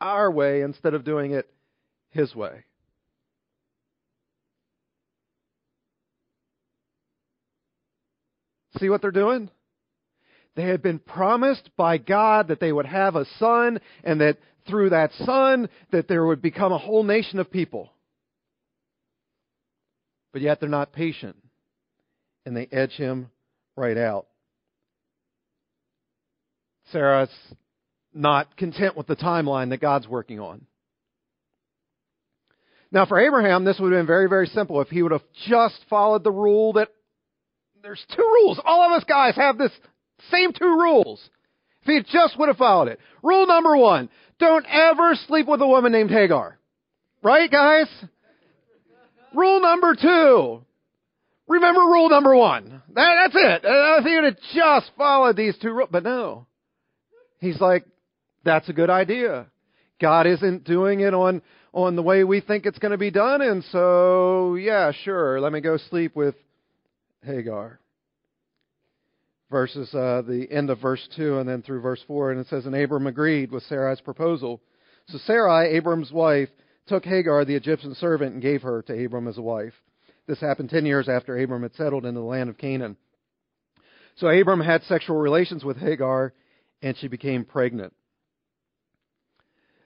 our 0.00 0.30
way 0.30 0.62
instead 0.62 0.94
of 0.94 1.04
doing 1.04 1.32
it 1.32 1.51
his 2.12 2.34
way. 2.34 2.64
See 8.78 8.88
what 8.88 9.02
they're 9.02 9.10
doing? 9.10 9.50
They 10.54 10.64
had 10.64 10.82
been 10.82 10.98
promised 10.98 11.70
by 11.76 11.98
God 11.98 12.48
that 12.48 12.60
they 12.60 12.72
would 12.72 12.86
have 12.86 13.16
a 13.16 13.26
son 13.38 13.80
and 14.04 14.20
that 14.20 14.38
through 14.68 14.90
that 14.90 15.10
son 15.24 15.68
that 15.90 16.08
there 16.08 16.24
would 16.24 16.42
become 16.42 16.72
a 16.72 16.78
whole 16.78 17.02
nation 17.02 17.38
of 17.38 17.50
people. 17.50 17.90
But 20.32 20.42
yet 20.42 20.60
they're 20.60 20.68
not 20.68 20.92
patient 20.92 21.36
and 22.44 22.56
they 22.56 22.68
edge 22.70 22.92
him 22.92 23.30
right 23.76 23.96
out. 23.96 24.26
Sarah's 26.90 27.30
not 28.12 28.56
content 28.56 28.96
with 28.96 29.06
the 29.06 29.16
timeline 29.16 29.70
that 29.70 29.80
God's 29.80 30.08
working 30.08 30.40
on. 30.40 30.66
Now, 32.92 33.06
for 33.06 33.18
Abraham, 33.18 33.64
this 33.64 33.80
would 33.80 33.92
have 33.92 34.00
been 34.00 34.06
very, 34.06 34.28
very 34.28 34.46
simple 34.46 34.80
if 34.80 34.88
he 34.88 35.02
would 35.02 35.12
have 35.12 35.24
just 35.48 35.80
followed 35.88 36.22
the 36.22 36.30
rule 36.30 36.74
that 36.74 36.88
there's 37.82 38.04
two 38.14 38.22
rules. 38.22 38.60
All 38.64 38.84
of 38.84 38.92
us 38.92 39.04
guys 39.04 39.34
have 39.36 39.58
this 39.58 39.72
same 40.30 40.52
two 40.52 40.64
rules. 40.64 41.20
If 41.84 41.86
he 41.86 42.12
just 42.12 42.38
would 42.38 42.48
have 42.48 42.58
followed 42.58 42.88
it. 42.88 43.00
Rule 43.22 43.46
number 43.46 43.76
one 43.76 44.08
don't 44.38 44.66
ever 44.66 45.14
sleep 45.26 45.48
with 45.48 45.60
a 45.62 45.66
woman 45.66 45.90
named 45.90 46.10
Hagar. 46.10 46.58
Right, 47.22 47.50
guys? 47.50 47.86
Rule 49.34 49.60
number 49.60 49.96
two 50.00 50.64
remember 51.52 51.80
rule 51.80 52.08
number 52.08 52.34
one. 52.34 52.82
That, 52.94 53.14
that's 53.22 53.34
it. 53.34 53.64
Uh, 53.64 53.98
if 53.98 54.04
he 54.04 54.14
would 54.14 54.24
have 54.24 54.36
just 54.54 54.90
followed 54.96 55.36
these 55.36 55.56
two 55.58 55.72
rules. 55.72 55.90
But 55.92 56.04
no. 56.04 56.46
He's 57.40 57.60
like, 57.60 57.84
that's 58.44 58.68
a 58.68 58.72
good 58.72 58.90
idea. 58.90 59.46
God 60.00 60.26
isn't 60.26 60.64
doing 60.64 61.00
it 61.00 61.14
on 61.14 61.42
on 61.72 61.96
the 61.96 62.02
way 62.02 62.22
we 62.24 62.40
think 62.40 62.66
it's 62.66 62.78
going 62.78 62.92
to 62.92 62.98
be 62.98 63.10
done, 63.10 63.40
and 63.40 63.64
so, 63.64 64.56
yeah, 64.56 64.92
sure, 65.04 65.40
let 65.40 65.52
me 65.52 65.60
go 65.60 65.78
sleep 65.78 66.14
with 66.14 66.34
Hagar. 67.24 67.78
Verses, 69.50 69.92
uh, 69.94 70.22
the 70.26 70.46
end 70.50 70.70
of 70.70 70.80
verse 70.80 71.06
2 71.16 71.38
and 71.38 71.48
then 71.48 71.62
through 71.62 71.80
verse 71.80 72.02
4, 72.06 72.32
and 72.32 72.40
it 72.40 72.46
says, 72.48 72.66
And 72.66 72.74
Abram 72.74 73.06
agreed 73.06 73.50
with 73.50 73.62
Sarai's 73.64 74.00
proposal. 74.00 74.60
So 75.08 75.18
Sarai, 75.18 75.76
Abram's 75.76 76.10
wife, 76.10 76.48
took 76.86 77.04
Hagar, 77.04 77.44
the 77.44 77.54
Egyptian 77.54 77.94
servant, 77.94 78.32
and 78.32 78.42
gave 78.42 78.62
her 78.62 78.82
to 78.82 79.04
Abram 79.04 79.28
as 79.28 79.38
a 79.38 79.42
wife. 79.42 79.74
This 80.26 80.40
happened 80.40 80.70
10 80.70 80.86
years 80.86 81.08
after 81.08 81.36
Abram 81.38 81.62
had 81.62 81.74
settled 81.74 82.06
in 82.06 82.14
the 82.14 82.20
land 82.20 82.48
of 82.48 82.58
Canaan. 82.58 82.96
So 84.16 84.28
Abram 84.28 84.60
had 84.60 84.82
sexual 84.84 85.16
relations 85.16 85.64
with 85.64 85.78
Hagar, 85.78 86.32
and 86.80 86.96
she 86.96 87.08
became 87.08 87.44
pregnant. 87.44 87.94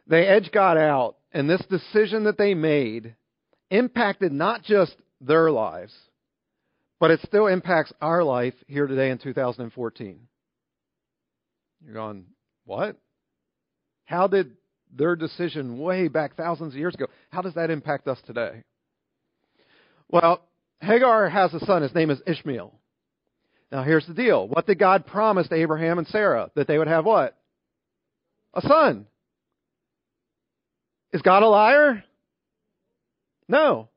They 0.07 0.27
edged 0.27 0.53
God 0.53 0.79
out 0.79 1.16
and 1.33 1.49
this 1.49 1.65
decision 1.69 2.25
that 2.25 2.39
they 2.39 2.55
made 2.55 3.15
impacted 3.71 4.33
not 4.33 4.63
just 4.63 4.95
their 5.21 5.51
lives, 5.51 5.93
but 6.99 7.11
it 7.11 7.21
still 7.25 7.47
impacts 7.47 7.93
our 8.01 8.23
life 8.23 8.55
here 8.67 8.87
today 8.87 9.11
in 9.11 9.19
2014. 9.19 10.21
You're 11.85 11.95
going, 11.95 12.27
what? 12.65 12.97
How 14.05 14.27
did 14.29 14.53
their 14.95 15.17
decision 15.17 15.79
way 15.79 16.09
back 16.09 16.37
thousands 16.37 16.75
of 16.75 16.79
years 16.79 16.95
ago, 16.95 17.07
how 17.31 17.43
does 17.43 17.55
that 17.55 17.71
impact 17.71 18.09
us 18.09 18.19
today? 18.27 18.63
Well, 20.09 20.43
Hagar 20.81 21.29
has 21.29 21.53
a 21.55 21.65
son. 21.65 21.83
His 21.83 21.95
name 21.95 22.11
is 22.11 22.21
Ishmael. 22.27 22.73
Now 23.73 23.83
here's 23.83 24.07
the 24.07 24.15
deal. 24.15 24.47
What 24.47 24.67
did 24.67 24.79
God 24.79 25.07
promise 25.07 25.49
to 25.49 25.55
Abraham 25.57 25.99
and 25.99 26.07
Sarah? 26.07 26.51
That 26.55 26.69
they 26.69 26.79
would 26.79 26.89
have 26.89 27.05
what? 27.05 27.37
A 28.55 28.63
son. 28.63 29.07
Is 31.13 31.23
God 31.23 31.43
a 31.43 31.47
liar? 31.47 32.05
No. 33.49 33.89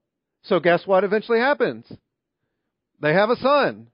So 0.44 0.60
guess 0.60 0.86
what 0.86 1.04
eventually 1.04 1.40
happens? 1.40 1.86
They 3.02 3.14
have 3.14 3.30
a 3.30 3.36
son. 3.38 3.88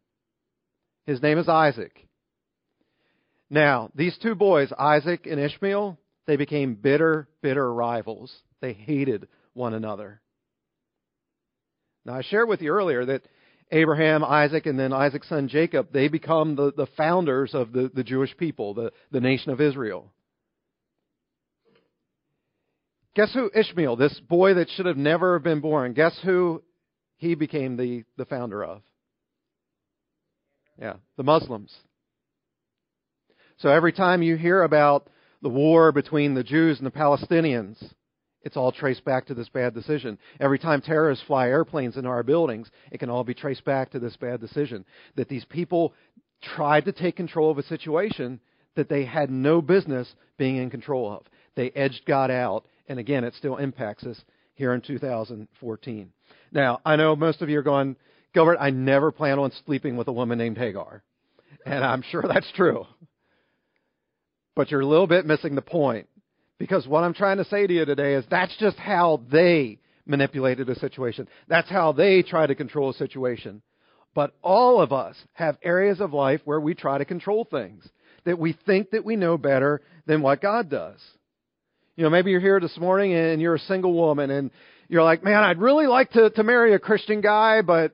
His 1.05 1.21
name 1.21 1.37
is 1.37 1.47
Isaac. 1.47 2.07
Now, 3.49 3.89
these 3.95 4.17
two 4.21 4.35
boys, 4.35 4.71
Isaac 4.77 5.27
and 5.29 5.39
Ishmael, 5.39 5.97
they 6.25 6.35
became 6.35 6.75
bitter, 6.75 7.27
bitter 7.41 7.71
rivals. 7.71 8.33
They 8.59 8.73
hated 8.73 9.27
one 9.53 9.73
another. 9.73 10.21
Now, 12.05 12.15
I 12.15 12.21
shared 12.23 12.49
with 12.49 12.61
you 12.61 12.71
earlier 12.71 13.05
that 13.05 13.21
Abraham, 13.71 14.23
Isaac, 14.23 14.65
and 14.65 14.79
then 14.79 14.93
Isaac's 14.93 15.29
son 15.29 15.47
Jacob, 15.47 15.91
they 15.91 16.07
become 16.07 16.55
the, 16.55 16.71
the 16.75 16.87
founders 16.97 17.53
of 17.53 17.71
the, 17.71 17.91
the 17.93 18.03
Jewish 18.03 18.35
people, 18.37 18.73
the, 18.73 18.91
the 19.11 19.21
nation 19.21 19.51
of 19.51 19.61
Israel. 19.61 20.11
Guess 23.15 23.33
who 23.33 23.49
Ishmael, 23.55 23.95
this 23.95 24.19
boy 24.27 24.55
that 24.55 24.69
should 24.71 24.85
have 24.85 24.97
never 24.97 25.39
been 25.39 25.61
born, 25.61 25.93
guess 25.93 26.17
who 26.23 26.61
he 27.17 27.35
became 27.35 27.77
the, 27.77 28.03
the 28.17 28.25
founder 28.25 28.63
of? 28.63 28.81
Yeah, 30.79 30.95
the 31.15 31.23
Muslims. 31.23 31.73
So 33.57 33.69
every 33.69 33.93
time 33.93 34.21
you 34.21 34.35
hear 34.35 34.63
about 34.63 35.07
the 35.41 35.49
war 35.49 35.93
between 35.93 36.33
the 36.33 36.43
Jews 36.43 36.77
and 36.77 36.85
the 36.85 36.91
Palestinians, 36.91 37.81
it's 38.41 38.57
all 38.57 38.73
traced 38.73 39.05
back 39.05 39.27
to 39.27 39.33
this 39.33 39.47
bad 39.47 39.73
decision. 39.73 40.17
Every 40.41 40.59
time 40.59 40.81
terrorists 40.81 41.23
fly 41.25 41.47
airplanes 41.47 41.95
into 41.95 42.09
our 42.09 42.23
buildings, 42.23 42.69
it 42.91 42.99
can 42.99 43.09
all 43.09 43.23
be 43.23 43.33
traced 43.33 43.63
back 43.63 43.91
to 43.91 43.99
this 43.99 44.17
bad 44.17 44.41
decision. 44.41 44.83
That 45.15 45.29
these 45.29 45.45
people 45.45 45.93
tried 46.55 46.85
to 46.85 46.91
take 46.91 47.15
control 47.15 47.49
of 47.49 47.57
a 47.57 47.63
situation 47.63 48.41
that 48.75 48.89
they 48.89 49.05
had 49.05 49.29
no 49.31 49.61
business 49.61 50.13
being 50.37 50.57
in 50.57 50.69
control 50.69 51.09
of. 51.11 51.23
They 51.55 51.71
edged 51.71 52.01
God 52.05 52.29
out 52.29 52.65
and 52.87 52.99
again, 52.99 53.23
it 53.23 53.33
still 53.35 53.57
impacts 53.57 54.03
us 54.05 54.19
here 54.53 54.73
in 54.73 54.81
2014. 54.81 56.11
Now, 56.51 56.79
I 56.85 56.95
know 56.95 57.15
most 57.15 57.41
of 57.41 57.49
you 57.49 57.59
are 57.59 57.63
going, 57.63 57.95
Gilbert, 58.33 58.57
I 58.59 58.69
never 58.69 59.11
plan 59.11 59.39
on 59.39 59.51
sleeping 59.65 59.97
with 59.97 60.07
a 60.07 60.13
woman 60.13 60.37
named 60.37 60.57
Hagar. 60.57 61.03
And 61.65 61.83
I'm 61.83 62.03
sure 62.03 62.23
that's 62.27 62.51
true. 62.53 62.85
But 64.55 64.71
you're 64.71 64.81
a 64.81 64.85
little 64.85 65.07
bit 65.07 65.25
missing 65.25 65.55
the 65.55 65.61
point. 65.61 66.07
Because 66.57 66.87
what 66.87 67.03
I'm 67.03 67.13
trying 67.13 67.37
to 67.37 67.45
say 67.45 67.67
to 67.67 67.73
you 67.73 67.85
today 67.85 68.13
is 68.13 68.23
that's 68.29 68.55
just 68.57 68.77
how 68.77 69.21
they 69.29 69.79
manipulated 70.05 70.69
a 70.69 70.79
situation. 70.79 71.27
That's 71.47 71.69
how 71.69 71.91
they 71.91 72.21
try 72.21 72.47
to 72.47 72.55
control 72.55 72.91
a 72.91 72.93
situation. 72.93 73.61
But 74.13 74.33
all 74.41 74.81
of 74.81 74.93
us 74.93 75.17
have 75.33 75.57
areas 75.61 75.99
of 75.99 76.13
life 76.13 76.39
where 76.45 76.61
we 76.61 76.73
try 76.73 76.97
to 76.97 77.05
control 77.05 77.43
things. 77.43 77.85
That 78.23 78.39
we 78.39 78.57
think 78.65 78.91
that 78.91 79.03
we 79.03 79.17
know 79.17 79.37
better 79.37 79.81
than 80.05 80.21
what 80.21 80.41
God 80.41 80.69
does. 80.69 80.99
You 81.95 82.03
know, 82.03 82.09
maybe 82.09 82.31
you're 82.31 82.41
here 82.41 82.59
this 82.59 82.77
morning 82.77 83.13
and 83.13 83.41
you're 83.41 83.55
a 83.55 83.59
single 83.59 83.93
woman 83.93 84.29
and 84.29 84.51
you're 84.89 85.03
like, 85.03 85.23
man, 85.23 85.43
I'd 85.43 85.59
really 85.59 85.87
like 85.87 86.11
to, 86.11 86.29
to 86.31 86.43
marry 86.43 86.73
a 86.73 86.79
Christian 86.79 87.21
guy, 87.21 87.61
but 87.61 87.93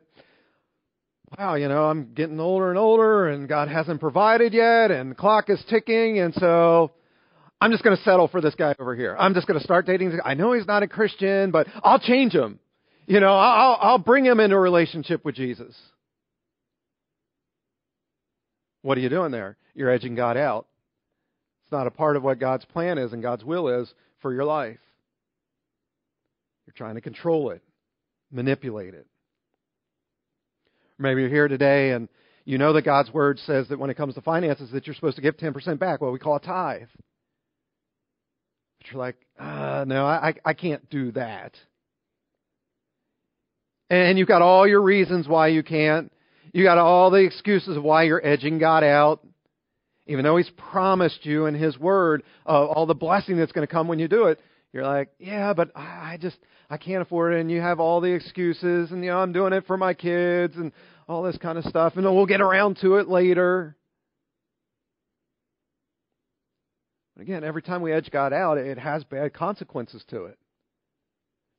wow, 1.38 1.54
you 1.54 1.68
know, 1.68 1.86
I'm 1.86 2.14
getting 2.14 2.40
older 2.40 2.70
and 2.70 2.80
older 2.80 3.28
and 3.28 3.48
God 3.48 3.68
hasn't 3.68 4.00
provided 4.00 4.54
yet 4.54 4.90
and 4.90 5.12
the 5.12 5.16
clock 5.16 5.50
is 5.50 5.64
ticking 5.70 6.20
and 6.20 6.34
so 6.34 6.92
I'm 7.62 7.70
just 7.70 7.84
going 7.84 7.96
to 7.96 8.04
settle 8.04 8.28
for 8.28 8.42
this 8.42 8.56
guy 8.56 8.74
over 8.80 8.96
here. 8.96 9.16
I'm 9.20 9.36
just 9.36 9.46
going 9.46 9.60
to 9.60 9.64
start 9.64 9.86
dating. 9.86 10.20
I 10.26 10.34
know 10.34 10.54
he's 10.54 10.66
not 10.66 10.82
a 10.82 10.88
Christian, 10.88 11.52
but 11.52 11.68
I'll 11.84 12.00
change 12.00 12.34
him. 12.34 12.60
You 13.06 13.20
know, 13.20 13.36
I'll, 13.36 13.78
I'll 13.80 13.98
bring 14.00 14.26
him 14.26 14.40
into 14.40 14.56
a 14.56 14.60
relationship 14.60 15.24
with 15.24 15.36
Jesus. 15.36 15.76
What 18.82 18.98
are 18.98 19.02
you 19.02 19.10
doing 19.10 19.32
there? 19.32 19.58
You're 19.76 19.92
edging 19.92 20.16
God 20.16 20.38
out. 20.38 20.66
Not 21.72 21.88
a 21.88 21.92
part 21.92 22.18
of 22.18 22.24
what 22.24 22.40
God's 22.40 22.66
plan 22.66 22.98
is 22.98 23.14
and 23.14 23.22
God's 23.22 23.46
will 23.46 23.82
is 23.82 23.94
for 24.22 24.34
your 24.34 24.46
life. 24.46 24.80
You're 26.66 26.74
trying 26.76 26.96
to 26.96 27.02
control 27.02 27.52
it, 27.52 27.62
manipulate 28.32 28.94
it. 28.94 29.08
Maybe 31.00 31.22
you're 31.22 31.30
here 31.30 31.48
today 31.48 31.92
and 31.92 32.10
you 32.46 32.58
know 32.58 32.74
that 32.74 32.84
God's 32.84 33.12
word 33.14 33.40
says 33.40 33.68
that 33.70 33.80
when 33.80 33.90
it 33.90 33.98
comes 33.98 34.16
to 34.16 34.22
finances 34.22 34.72
that 34.72 34.86
you're 34.86 34.96
supposed 34.96 35.16
to 35.16 35.22
give 35.22 35.38
10% 35.38 35.80
back, 35.80 36.02
what 36.02 36.12
we 36.12 36.20
call 36.20 36.36
a 36.36 36.42
tithe. 36.42 36.88
But 38.80 38.92
you're 38.92 39.00
like, 39.00 39.16
uh, 39.40 39.86
no, 39.88 40.06
I, 40.06 40.34
I 40.44 40.54
can't 40.54 40.88
do 40.90 41.12
that. 41.14 41.56
And 43.90 44.18
you've 44.18 44.28
got 44.28 44.42
all 44.42 44.68
your 44.68 44.82
reasons 44.82 45.28
why 45.28 45.48
you 45.50 45.64
can't. 45.64 46.12
You 46.54 46.64
got 46.64 46.78
all 46.78 47.12
the 47.12 47.26
excuses 47.26 47.78
of 47.78 47.84
why 47.84 48.04
you're 48.04 48.26
edging 48.26 48.58
God 48.58 48.84
out. 48.84 49.26
Even 50.12 50.26
though 50.26 50.36
He's 50.36 50.52
promised 50.72 51.26
you 51.26 51.46
in 51.46 51.56
His 51.56 51.80
Word 51.80 52.24
uh, 52.46 52.66
all 52.66 52.86
the 52.86 52.94
blessing 52.94 53.38
that's 53.38 53.54
going 53.54 53.66
to 53.66 53.72
come 53.72 53.88
when 53.88 53.98
you 53.98 54.10
do 54.10 54.26
it, 54.26 54.42
you're 54.74 54.84
like, 54.84 55.10
yeah, 55.20 55.54
but 55.54 55.72
I 55.74 56.18
just 56.20 56.38
I 56.70 56.76
can't 56.76 57.02
afford 57.02 57.34
it, 57.34 57.40
and 57.40 57.50
you 57.50 57.62
have 57.62 57.80
all 57.80 58.02
the 58.02 58.12
excuses, 58.12 58.92
and 58.92 59.06
you 59.06 59.12
know 59.12 59.20
I'm 59.20 59.32
doing 59.32 59.54
it 59.54 59.66
for 59.68 59.78
my 59.78 59.94
kids, 59.94 60.58
and 60.58 60.74
all 61.08 61.24
this 61.24 61.38
kind 61.38 61.58
of 61.58 61.64
stuff, 61.64 61.94
and 61.96 62.04
we'll 62.04 62.26
get 62.26 62.42
around 62.42 62.78
to 62.82 62.96
it 62.96 63.08
later. 63.08 63.78
But 67.16 67.22
again, 67.22 67.46
every 67.46 67.62
time 67.62 67.82
we 67.82 67.94
edge 67.94 68.12
God 68.12 68.34
out, 68.34 68.58
it 68.58 68.78
has 68.78 69.06
bad 69.06 69.34
consequences 69.34 70.04
to 70.10 70.26
it. 70.26 70.38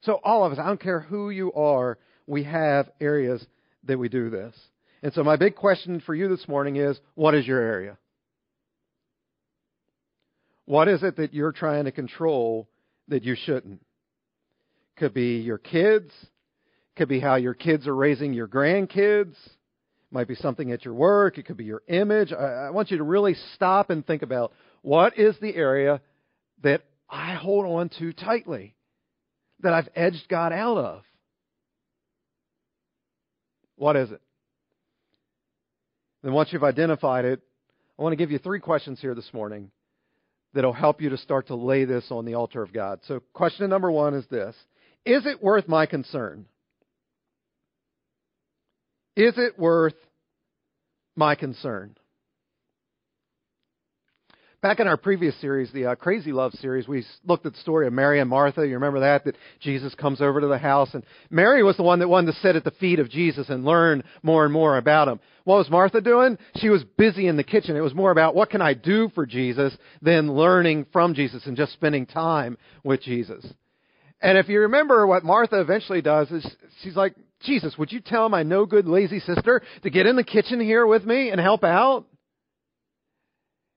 So 0.02 0.20
all 0.22 0.44
of 0.44 0.52
us, 0.52 0.58
I 0.58 0.66
don't 0.66 0.80
care 0.80 1.00
who 1.00 1.30
you 1.30 1.54
are, 1.54 1.96
we 2.26 2.44
have 2.44 2.90
areas 3.00 3.46
that 3.84 3.98
we 3.98 4.10
do 4.10 4.28
this. 4.28 4.54
And 5.02 5.10
so 5.14 5.24
my 5.24 5.36
big 5.36 5.56
question 5.56 6.00
for 6.04 6.14
you 6.14 6.28
this 6.28 6.46
morning 6.46 6.76
is, 6.76 7.00
what 7.14 7.34
is 7.34 7.46
your 7.46 7.60
area? 7.60 7.96
What 10.64 10.88
is 10.88 11.02
it 11.02 11.16
that 11.16 11.34
you're 11.34 11.52
trying 11.52 11.84
to 11.84 11.92
control 11.92 12.68
that 13.08 13.24
you 13.24 13.36
shouldn't? 13.44 13.84
Could 14.96 15.14
be 15.14 15.38
your 15.38 15.58
kids, 15.58 16.12
could 16.96 17.08
be 17.08 17.20
how 17.20 17.36
your 17.36 17.54
kids 17.54 17.86
are 17.86 17.94
raising 17.94 18.32
your 18.32 18.46
grandkids, 18.46 19.34
might 20.10 20.28
be 20.28 20.34
something 20.34 20.70
at 20.70 20.84
your 20.84 20.94
work, 20.94 21.38
it 21.38 21.46
could 21.46 21.56
be 21.56 21.64
your 21.64 21.82
image. 21.88 22.32
I, 22.32 22.66
I 22.66 22.70
want 22.70 22.90
you 22.90 22.98
to 22.98 23.04
really 23.04 23.34
stop 23.54 23.90
and 23.90 24.06
think 24.06 24.22
about 24.22 24.52
what 24.82 25.18
is 25.18 25.34
the 25.40 25.54
area 25.54 26.00
that 26.62 26.82
I 27.08 27.34
hold 27.34 27.66
on 27.66 27.90
to 27.98 28.12
tightly, 28.12 28.74
that 29.60 29.72
I've 29.72 29.88
edged 29.96 30.28
God 30.28 30.52
out 30.52 30.78
of. 30.78 31.02
What 33.76 33.96
is 33.96 34.10
it? 34.10 34.20
Then 36.22 36.32
once 36.32 36.50
you've 36.52 36.62
identified 36.62 37.24
it, 37.24 37.40
I 37.98 38.02
want 38.02 38.12
to 38.12 38.16
give 38.16 38.30
you 38.30 38.38
three 38.38 38.60
questions 38.60 39.00
here 39.00 39.14
this 39.14 39.28
morning 39.32 39.70
that'll 40.54 40.72
help 40.72 41.00
you 41.00 41.10
to 41.10 41.16
start 41.16 41.48
to 41.48 41.54
lay 41.54 41.84
this 41.84 42.06
on 42.10 42.24
the 42.24 42.34
altar 42.34 42.62
of 42.62 42.72
God. 42.72 43.00
So, 43.06 43.20
question 43.32 43.68
number 43.70 43.90
one 43.90 44.14
is 44.14 44.26
this 44.30 44.54
Is 45.04 45.26
it 45.26 45.42
worth 45.42 45.68
my 45.68 45.86
concern? 45.86 46.46
Is 49.16 49.34
it 49.36 49.58
worth 49.58 49.94
my 51.16 51.34
concern? 51.34 51.96
Back 54.62 54.78
in 54.78 54.86
our 54.86 54.96
previous 54.96 55.34
series, 55.40 55.72
the 55.72 55.86
uh, 55.86 55.94
Crazy 55.96 56.30
Love 56.30 56.52
series, 56.52 56.86
we 56.86 57.04
looked 57.26 57.44
at 57.44 57.52
the 57.52 57.58
story 57.58 57.88
of 57.88 57.92
Mary 57.92 58.20
and 58.20 58.30
Martha. 58.30 58.64
You 58.64 58.74
remember 58.74 59.00
that? 59.00 59.24
That 59.24 59.34
Jesus 59.58 59.92
comes 59.96 60.20
over 60.20 60.40
to 60.40 60.46
the 60.46 60.56
house, 60.56 60.94
and 60.94 61.02
Mary 61.30 61.64
was 61.64 61.76
the 61.76 61.82
one 61.82 61.98
that 61.98 62.06
wanted 62.06 62.30
to 62.30 62.38
sit 62.38 62.54
at 62.54 62.62
the 62.62 62.70
feet 62.70 63.00
of 63.00 63.10
Jesus 63.10 63.48
and 63.48 63.64
learn 63.64 64.04
more 64.22 64.44
and 64.44 64.52
more 64.52 64.78
about 64.78 65.08
him. 65.08 65.18
What 65.42 65.56
was 65.56 65.68
Martha 65.68 66.00
doing? 66.00 66.38
She 66.58 66.68
was 66.68 66.84
busy 66.96 67.26
in 67.26 67.36
the 67.36 67.42
kitchen. 67.42 67.74
It 67.74 67.80
was 67.80 67.92
more 67.92 68.12
about 68.12 68.36
what 68.36 68.50
can 68.50 68.62
I 68.62 68.74
do 68.74 69.10
for 69.16 69.26
Jesus 69.26 69.76
than 70.00 70.32
learning 70.32 70.86
from 70.92 71.14
Jesus 71.14 71.44
and 71.46 71.56
just 71.56 71.72
spending 71.72 72.06
time 72.06 72.56
with 72.84 73.02
Jesus. 73.02 73.44
And 74.20 74.38
if 74.38 74.48
you 74.48 74.60
remember 74.60 75.08
what 75.08 75.24
Martha 75.24 75.60
eventually 75.60 76.02
does 76.02 76.30
is 76.30 76.46
she's 76.84 76.94
like, 76.94 77.16
Jesus, 77.40 77.76
would 77.78 77.90
you 77.90 77.98
tell 77.98 78.28
my 78.28 78.44
no 78.44 78.64
good 78.64 78.86
lazy 78.86 79.18
sister 79.18 79.60
to 79.82 79.90
get 79.90 80.06
in 80.06 80.14
the 80.14 80.22
kitchen 80.22 80.60
here 80.60 80.86
with 80.86 81.04
me 81.04 81.30
and 81.30 81.40
help 81.40 81.64
out? 81.64 82.06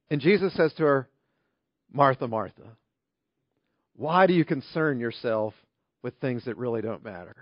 And 0.10 0.22
Jesus 0.22 0.54
says 0.54 0.74
to 0.74 0.84
her, 0.84 1.10
Martha, 1.92 2.28
Martha, 2.28 2.64
why 3.96 4.28
do 4.28 4.34
you 4.34 4.46
concern 4.46 5.00
yourself 5.00 5.54
with 6.04 6.14
things 6.20 6.46
that 6.46 6.58
really 6.58 6.82
don't 6.82 7.04
matter? 7.04 7.36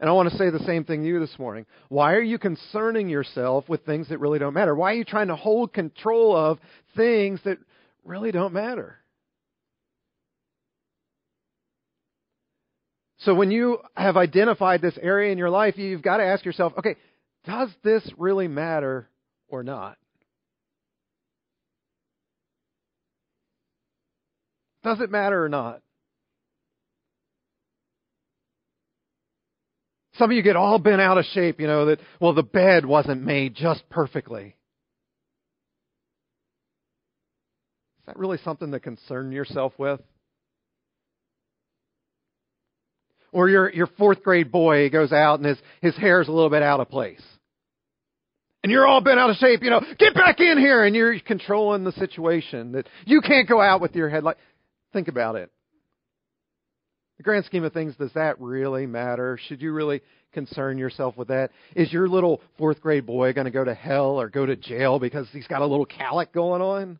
And 0.00 0.08
I 0.08 0.12
want 0.12 0.30
to 0.30 0.36
say 0.38 0.48
the 0.48 0.64
same 0.64 0.84
thing 0.84 1.02
to 1.02 1.08
you 1.08 1.20
this 1.20 1.38
morning. 1.38 1.66
Why 1.88 2.14
are 2.14 2.22
you 2.22 2.38
concerning 2.38 3.10
yourself 3.10 3.68
with 3.68 3.84
things 3.84 4.08
that 4.08 4.18
really 4.18 4.38
don't 4.38 4.54
matter? 4.54 4.74
Why 4.74 4.92
are 4.92 4.96
you 4.96 5.04
trying 5.04 5.28
to 5.28 5.36
hold 5.36 5.74
control 5.74 6.34
of 6.34 6.58
things 6.96 7.38
that 7.44 7.58
really 8.02 8.32
don't 8.32 8.54
matter? 8.54 8.96
So 13.18 13.34
when 13.34 13.50
you 13.50 13.80
have 13.94 14.16
identified 14.16 14.80
this 14.80 14.98
area 15.00 15.30
in 15.30 15.36
your 15.36 15.50
life, 15.50 15.76
you've 15.76 16.00
got 16.00 16.16
to 16.16 16.24
ask 16.24 16.46
yourself, 16.46 16.72
okay, 16.78 16.96
does 17.44 17.68
this 17.84 18.02
really 18.16 18.48
matter 18.48 19.10
or 19.50 19.62
not. 19.62 19.96
Does 24.82 25.00
it 25.00 25.10
matter 25.10 25.44
or 25.44 25.48
not? 25.48 25.82
Some 30.14 30.30
of 30.30 30.36
you 30.36 30.42
get 30.42 30.56
all 30.56 30.78
bent 30.78 31.00
out 31.00 31.18
of 31.18 31.24
shape, 31.26 31.60
you 31.60 31.66
know, 31.66 31.86
that, 31.86 32.00
well, 32.20 32.34
the 32.34 32.42
bed 32.42 32.84
wasn't 32.84 33.22
made 33.22 33.54
just 33.54 33.88
perfectly. 33.88 34.54
Is 38.00 38.06
that 38.06 38.18
really 38.18 38.38
something 38.44 38.70
to 38.72 38.80
concern 38.80 39.32
yourself 39.32 39.72
with? 39.78 40.00
Or 43.32 43.48
your, 43.48 43.72
your 43.72 43.86
fourth 43.86 44.22
grade 44.22 44.50
boy 44.50 44.90
goes 44.90 45.12
out 45.12 45.38
and 45.38 45.46
his, 45.46 45.58
his 45.80 45.96
hair's 45.96 46.28
a 46.28 46.32
little 46.32 46.50
bit 46.50 46.62
out 46.62 46.80
of 46.80 46.88
place. 46.88 47.22
And 48.62 48.70
you're 48.70 48.86
all 48.86 49.00
bent 49.00 49.18
out 49.18 49.30
of 49.30 49.36
shape, 49.36 49.62
you 49.62 49.70
know, 49.70 49.80
get 49.98 50.14
back 50.14 50.38
in 50.38 50.58
here 50.58 50.84
and 50.84 50.94
you're 50.94 51.18
controlling 51.20 51.84
the 51.84 51.92
situation 51.92 52.72
that 52.72 52.86
you 53.06 53.22
can't 53.22 53.48
go 53.48 53.60
out 53.60 53.80
with 53.80 53.94
your 53.94 54.10
head 54.10 54.22
like 54.22 54.36
think 54.92 55.08
about 55.08 55.36
it. 55.36 55.50
The 57.16 57.22
grand 57.24 57.44
scheme 57.44 57.64
of 57.64 57.72
things, 57.72 57.94
does 57.96 58.12
that 58.14 58.40
really 58.40 58.86
matter? 58.86 59.38
Should 59.46 59.60
you 59.60 59.72
really 59.72 60.00
concern 60.32 60.78
yourself 60.78 61.16
with 61.16 61.28
that? 61.28 61.50
Is 61.74 61.92
your 61.92 62.08
little 62.08 62.40
fourth 62.56 62.80
grade 62.80 63.04
boy 63.04 63.32
going 63.32 63.44
to 63.44 63.50
go 63.50 63.64
to 63.64 63.74
hell 63.74 64.20
or 64.20 64.28
go 64.28 64.46
to 64.46 64.56
jail 64.56 64.98
because 64.98 65.26
he's 65.32 65.46
got 65.46 65.62
a 65.62 65.66
little 65.66 65.84
calic 65.86 66.32
going 66.32 66.62
on? 66.62 66.98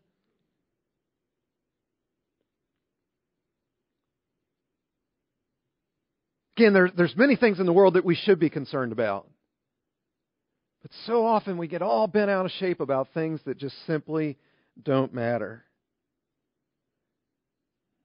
Again, 6.57 6.73
there, 6.73 6.91
there's 6.95 7.15
many 7.15 7.35
things 7.35 7.59
in 7.59 7.65
the 7.65 7.73
world 7.73 7.95
that 7.95 8.05
we 8.05 8.13
should 8.15 8.39
be 8.39 8.51
concerned 8.51 8.91
about. 8.91 9.27
But 10.81 10.91
so 11.05 11.25
often 11.25 11.57
we 11.57 11.67
get 11.67 11.81
all 11.81 12.07
bent 12.07 12.31
out 12.31 12.45
of 12.45 12.51
shape 12.51 12.79
about 12.79 13.09
things 13.13 13.39
that 13.45 13.57
just 13.57 13.75
simply 13.85 14.37
don't 14.81 15.13
matter. 15.13 15.63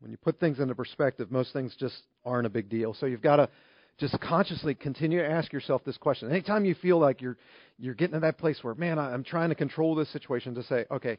When 0.00 0.10
you 0.10 0.18
put 0.18 0.38
things 0.38 0.60
into 0.60 0.74
perspective, 0.74 1.30
most 1.30 1.52
things 1.52 1.74
just 1.78 1.96
aren't 2.24 2.46
a 2.46 2.50
big 2.50 2.68
deal. 2.68 2.94
So 2.94 3.06
you've 3.06 3.22
got 3.22 3.36
to 3.36 3.48
just 3.98 4.18
consciously 4.20 4.74
continue 4.74 5.18
to 5.18 5.28
ask 5.28 5.52
yourself 5.52 5.82
this 5.84 5.96
question. 5.96 6.30
Anytime 6.30 6.64
you 6.66 6.74
feel 6.74 6.98
like 6.98 7.22
you're 7.22 7.38
you're 7.78 7.94
getting 7.94 8.14
to 8.14 8.20
that 8.20 8.38
place 8.38 8.62
where, 8.62 8.74
man, 8.74 8.98
I'm 8.98 9.24
trying 9.24 9.48
to 9.50 9.54
control 9.54 9.94
this 9.94 10.10
situation, 10.10 10.54
to 10.54 10.62
say, 10.62 10.84
okay, 10.90 11.18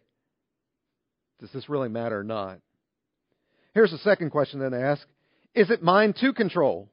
does 1.39 1.51
this 1.51 1.69
really 1.69 1.89
matter 1.89 2.19
or 2.19 2.23
not? 2.23 2.59
Here's 3.73 3.91
the 3.91 3.97
second 3.99 4.29
question 4.29 4.59
then 4.59 4.71
to 4.71 4.81
ask: 4.81 5.07
Is 5.55 5.71
it 5.71 5.81
mine 5.81 6.13
to 6.21 6.33
control? 6.33 6.89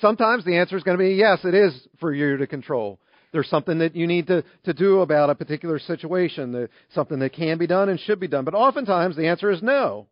Sometimes 0.00 0.44
the 0.44 0.56
answer 0.56 0.76
is 0.76 0.82
going 0.82 0.98
to 0.98 1.04
be 1.04 1.14
yes, 1.14 1.44
it 1.44 1.54
is 1.54 1.72
for 2.00 2.12
you 2.12 2.36
to 2.38 2.46
control. 2.46 2.98
There's 3.32 3.48
something 3.48 3.78
that 3.78 3.96
you 3.96 4.06
need 4.06 4.28
to, 4.28 4.44
to 4.64 4.72
do 4.72 5.00
about 5.00 5.30
a 5.30 5.34
particular 5.34 5.78
situation, 5.78 6.52
that, 6.52 6.70
something 6.94 7.18
that 7.18 7.32
can 7.32 7.58
be 7.58 7.66
done 7.66 7.88
and 7.88 7.98
should 7.98 8.20
be 8.20 8.28
done. 8.28 8.44
But 8.44 8.54
oftentimes 8.54 9.16
the 9.16 9.26
answer 9.26 9.50
is 9.50 9.62
no. 9.62 10.06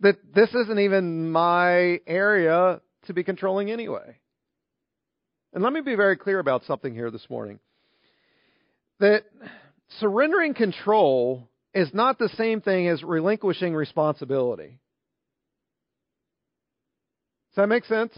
That 0.00 0.16
this 0.34 0.48
isn't 0.54 0.78
even 0.78 1.30
my 1.30 2.00
area 2.06 2.80
to 3.06 3.14
be 3.14 3.24
controlling 3.24 3.70
anyway. 3.70 4.16
And 5.52 5.62
let 5.62 5.72
me 5.72 5.82
be 5.82 5.94
very 5.94 6.16
clear 6.16 6.38
about 6.38 6.64
something 6.64 6.94
here 6.94 7.10
this 7.10 7.28
morning. 7.30 7.60
That 9.00 9.24
surrendering 10.00 10.54
control 10.54 11.48
is 11.74 11.92
not 11.92 12.18
the 12.18 12.30
same 12.36 12.60
thing 12.60 12.88
as 12.88 13.02
relinquishing 13.02 13.74
responsibility. 13.74 14.80
Does 17.54 17.62
that 17.62 17.68
make 17.68 17.84
sense? 17.84 18.12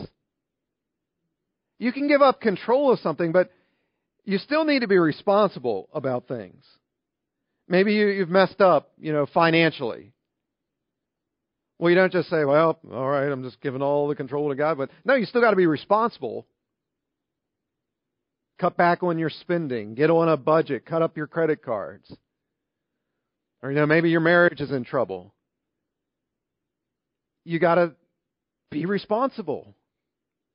You 1.78 1.92
can 1.92 2.08
give 2.08 2.22
up 2.22 2.40
control 2.40 2.90
of 2.90 3.00
something, 3.00 3.32
but 3.32 3.50
you 4.24 4.38
still 4.38 4.64
need 4.64 4.80
to 4.80 4.88
be 4.88 4.96
responsible 4.96 5.90
about 5.92 6.26
things. 6.26 6.64
Maybe 7.68 7.92
you, 7.92 8.06
you've 8.06 8.30
messed 8.30 8.62
up, 8.62 8.92
you 8.98 9.12
know, 9.12 9.26
financially. 9.26 10.12
Well, 11.78 11.90
you 11.90 11.96
don't 11.96 12.12
just 12.12 12.30
say, 12.30 12.46
well, 12.46 12.78
all 12.90 13.08
right, 13.08 13.30
I'm 13.30 13.42
just 13.42 13.60
giving 13.60 13.82
all 13.82 14.08
the 14.08 14.14
control 14.14 14.48
to 14.48 14.54
God. 14.54 14.78
But 14.78 14.88
no, 15.04 15.16
you 15.16 15.26
still 15.26 15.42
got 15.42 15.50
to 15.50 15.56
be 15.56 15.66
responsible. 15.66 16.46
Cut 18.58 18.78
back 18.78 19.02
on 19.02 19.18
your 19.18 19.28
spending. 19.28 19.94
Get 19.94 20.08
on 20.08 20.30
a 20.30 20.38
budget. 20.38 20.86
Cut 20.86 21.02
up 21.02 21.14
your 21.14 21.26
credit 21.26 21.62
cards. 21.62 22.10
Or, 23.62 23.70
you 23.70 23.76
know, 23.76 23.84
maybe 23.84 24.08
your 24.08 24.20
marriage 24.20 24.62
is 24.62 24.70
in 24.70 24.84
trouble. 24.84 25.34
You 27.44 27.58
got 27.58 27.74
to 27.74 27.92
be 28.70 28.86
responsible. 28.86 29.74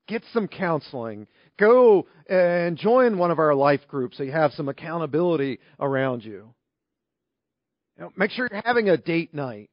Get 0.08 0.24
some 0.34 0.48
counseling. 0.48 1.28
Go 1.58 2.08
uh, 2.30 2.34
and 2.34 2.78
join 2.78 3.18
one 3.18 3.32
of 3.32 3.40
our 3.40 3.56
life 3.56 3.82
groups 3.88 4.18
so 4.18 4.24
you 4.24 4.32
have 4.32 4.52
some 4.54 4.70
accountability 4.70 5.60
around 5.80 6.24
you. 6.24 6.54
you 7.98 8.04
know, 8.04 8.12
make 8.18 8.32
sure 8.32 8.48
you're 8.52 8.62
having 8.66 8.90
a 8.90 8.98
date 8.98 9.34
night. 9.34 9.70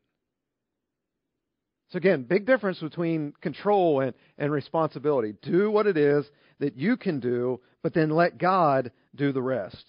So 1.90 1.96
again, 1.96 2.24
big 2.24 2.46
difference 2.46 2.78
between 2.80 3.32
control 3.40 4.00
and, 4.00 4.12
and 4.36 4.52
responsibility. 4.52 5.34
Do 5.42 5.70
what 5.70 5.86
it 5.86 5.96
is 5.96 6.26
that 6.58 6.76
you 6.76 6.98
can 6.98 7.18
do, 7.18 7.60
but 7.82 7.94
then 7.94 8.10
let 8.10 8.36
God 8.36 8.92
do 9.14 9.32
the 9.32 9.40
rest. 9.40 9.84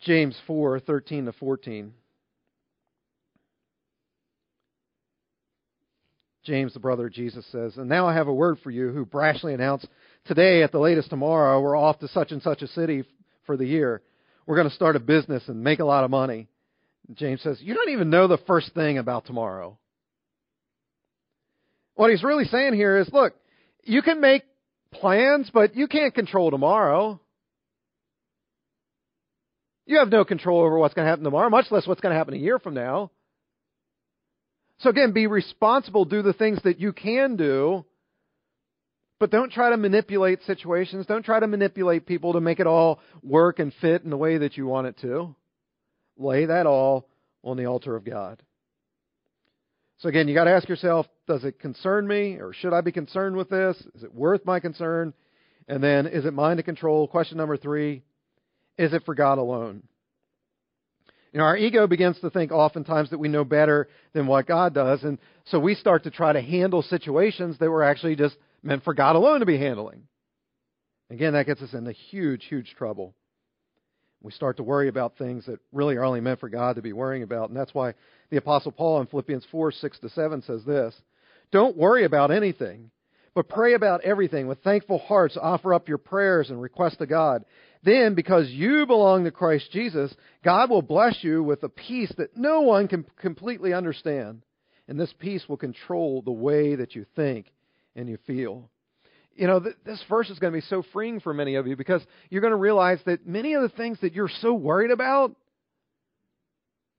James 0.00 0.38
4, 0.46 0.80
13 0.80 1.24
to 1.24 1.32
14. 1.32 1.94
James, 6.46 6.72
the 6.72 6.80
brother 6.80 7.08
of 7.08 7.12
Jesus, 7.12 7.44
says, 7.50 7.76
And 7.76 7.88
now 7.88 8.06
I 8.06 8.14
have 8.14 8.28
a 8.28 8.34
word 8.34 8.58
for 8.62 8.70
you 8.70 8.90
who 8.90 9.04
brashly 9.04 9.52
announce, 9.52 9.84
Today, 10.26 10.62
at 10.62 10.72
the 10.72 10.78
latest 10.78 11.10
tomorrow, 11.10 11.60
we're 11.60 11.76
off 11.76 11.98
to 12.00 12.08
such 12.08 12.32
and 12.32 12.40
such 12.40 12.62
a 12.62 12.68
city 12.68 13.04
for 13.46 13.56
the 13.56 13.66
year. 13.66 14.02
We're 14.46 14.56
going 14.56 14.68
to 14.68 14.74
start 14.74 14.96
a 14.96 15.00
business 15.00 15.42
and 15.48 15.62
make 15.62 15.80
a 15.80 15.84
lot 15.84 16.04
of 16.04 16.10
money. 16.10 16.48
James 17.14 17.42
says, 17.42 17.58
You 17.60 17.74
don't 17.74 17.90
even 17.90 18.10
know 18.10 18.28
the 18.28 18.38
first 18.46 18.72
thing 18.74 18.98
about 18.98 19.26
tomorrow. 19.26 19.76
What 21.94 22.10
he's 22.10 22.22
really 22.22 22.44
saying 22.44 22.74
here 22.74 22.98
is 22.98 23.08
look, 23.12 23.34
you 23.82 24.02
can 24.02 24.20
make 24.20 24.42
plans, 24.92 25.50
but 25.52 25.74
you 25.74 25.88
can't 25.88 26.14
control 26.14 26.50
tomorrow. 26.50 27.20
You 29.86 29.98
have 29.98 30.08
no 30.08 30.24
control 30.24 30.60
over 30.62 30.78
what's 30.78 30.94
going 30.94 31.06
to 31.06 31.10
happen 31.10 31.24
tomorrow, 31.24 31.50
much 31.50 31.66
less 31.70 31.86
what's 31.86 32.00
going 32.00 32.12
to 32.12 32.18
happen 32.18 32.34
a 32.34 32.38
year 32.38 32.58
from 32.58 32.74
now. 32.74 33.10
So 34.78 34.90
again, 34.90 35.12
be 35.12 35.26
responsible, 35.26 36.04
do 36.04 36.22
the 36.22 36.32
things 36.32 36.60
that 36.64 36.78
you 36.78 36.92
can 36.92 37.36
do, 37.36 37.84
but 39.18 39.30
don't 39.30 39.50
try 39.50 39.70
to 39.70 39.76
manipulate 39.76 40.42
situations. 40.42 41.06
Don't 41.06 41.24
try 41.24 41.40
to 41.40 41.46
manipulate 41.46 42.04
people 42.04 42.34
to 42.34 42.40
make 42.40 42.60
it 42.60 42.66
all 42.66 43.00
work 43.22 43.58
and 43.58 43.72
fit 43.80 44.02
in 44.02 44.10
the 44.10 44.16
way 44.16 44.38
that 44.38 44.56
you 44.58 44.66
want 44.66 44.88
it 44.88 44.98
to. 45.00 45.34
Lay 46.18 46.46
that 46.46 46.66
all 46.66 47.08
on 47.42 47.56
the 47.56 47.66
altar 47.66 47.96
of 47.96 48.04
God. 48.04 48.42
So 49.98 50.10
again, 50.10 50.28
you 50.28 50.34
got 50.34 50.44
to 50.44 50.50
ask 50.50 50.68
yourself, 50.68 51.06
does 51.26 51.44
it 51.44 51.58
concern 51.58 52.06
me 52.06 52.34
or 52.34 52.52
should 52.52 52.74
I 52.74 52.82
be 52.82 52.92
concerned 52.92 53.36
with 53.36 53.48
this? 53.48 53.76
Is 53.94 54.02
it 54.02 54.14
worth 54.14 54.44
my 54.44 54.60
concern? 54.60 55.14
And 55.68 55.82
then, 55.82 56.06
is 56.06 56.26
it 56.26 56.34
mine 56.34 56.58
to 56.58 56.62
control? 56.62 57.08
Question 57.08 57.38
number 57.38 57.56
three, 57.56 58.02
is 58.76 58.92
it 58.92 59.04
for 59.04 59.14
God 59.14 59.38
alone? 59.38 59.82
You 61.36 61.40
know, 61.40 61.48
our 61.48 61.56
ego 61.58 61.86
begins 61.86 62.18
to 62.20 62.30
think 62.30 62.50
oftentimes 62.50 63.10
that 63.10 63.18
we 63.18 63.28
know 63.28 63.44
better 63.44 63.90
than 64.14 64.26
what 64.26 64.46
God 64.46 64.72
does, 64.72 65.02
and 65.02 65.18
so 65.44 65.60
we 65.60 65.74
start 65.74 66.04
to 66.04 66.10
try 66.10 66.32
to 66.32 66.40
handle 66.40 66.80
situations 66.80 67.58
that 67.58 67.68
were 67.68 67.82
actually 67.82 68.16
just 68.16 68.36
meant 68.62 68.84
for 68.84 68.94
God 68.94 69.16
alone 69.16 69.40
to 69.40 69.44
be 69.44 69.58
handling. 69.58 70.04
Again, 71.10 71.34
that 71.34 71.44
gets 71.44 71.60
us 71.60 71.74
into 71.74 71.92
huge, 71.92 72.46
huge 72.46 72.74
trouble. 72.78 73.14
We 74.22 74.32
start 74.32 74.56
to 74.56 74.62
worry 74.62 74.88
about 74.88 75.18
things 75.18 75.44
that 75.44 75.60
really 75.72 75.96
are 75.96 76.06
only 76.06 76.22
meant 76.22 76.40
for 76.40 76.48
God 76.48 76.76
to 76.76 76.82
be 76.82 76.94
worrying 76.94 77.22
about, 77.22 77.50
and 77.50 77.58
that's 77.58 77.74
why 77.74 77.92
the 78.30 78.38
Apostle 78.38 78.72
Paul 78.72 79.02
in 79.02 79.06
Philippians 79.06 79.44
4 79.50 79.72
6 79.72 79.98
to 79.98 80.08
7 80.08 80.40
says 80.40 80.64
this 80.64 80.94
Don't 81.52 81.76
worry 81.76 82.04
about 82.06 82.30
anything, 82.30 82.90
but 83.34 83.50
pray 83.50 83.74
about 83.74 84.00
everything. 84.04 84.46
With 84.46 84.62
thankful 84.62 85.00
hearts, 85.00 85.36
offer 85.36 85.74
up 85.74 85.86
your 85.86 85.98
prayers 85.98 86.48
and 86.48 86.62
requests 86.62 86.96
to 86.96 87.06
God. 87.06 87.44
Then, 87.86 88.16
because 88.16 88.50
you 88.50 88.84
belong 88.84 89.24
to 89.24 89.30
Christ 89.30 89.70
Jesus, 89.70 90.12
God 90.44 90.70
will 90.70 90.82
bless 90.82 91.22
you 91.22 91.44
with 91.44 91.62
a 91.62 91.68
peace 91.68 92.12
that 92.18 92.36
no 92.36 92.62
one 92.62 92.88
can 92.88 93.06
completely 93.16 93.72
understand. 93.72 94.42
And 94.88 94.98
this 94.98 95.14
peace 95.20 95.44
will 95.48 95.56
control 95.56 96.20
the 96.20 96.32
way 96.32 96.74
that 96.74 96.96
you 96.96 97.06
think 97.14 97.46
and 97.94 98.08
you 98.08 98.18
feel. 98.26 98.68
You 99.36 99.46
know, 99.46 99.60
th- 99.60 99.76
this 99.84 100.02
verse 100.08 100.28
is 100.30 100.40
going 100.40 100.52
to 100.52 100.56
be 100.58 100.66
so 100.66 100.82
freeing 100.92 101.20
for 101.20 101.32
many 101.32 101.54
of 101.54 101.68
you 101.68 101.76
because 101.76 102.02
you're 102.28 102.40
going 102.40 102.50
to 102.50 102.56
realize 102.56 102.98
that 103.06 103.24
many 103.24 103.54
of 103.54 103.62
the 103.62 103.68
things 103.68 103.98
that 104.00 104.14
you're 104.14 104.30
so 104.40 104.52
worried 104.52 104.90
about 104.90 105.36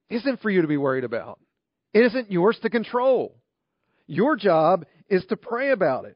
isn't 0.10 0.42
for 0.42 0.50
you 0.50 0.62
to 0.62 0.70
be 0.70 0.78
worried 0.78 1.04
about. 1.04 1.38
It 1.94 2.06
isn't 2.06 2.32
yours 2.32 2.58
to 2.62 2.70
control. 2.70 3.36
Your 4.06 4.38
job 4.38 4.86
is 5.10 5.26
to 5.26 5.36
pray 5.36 5.72
about 5.72 6.06
it. 6.06 6.16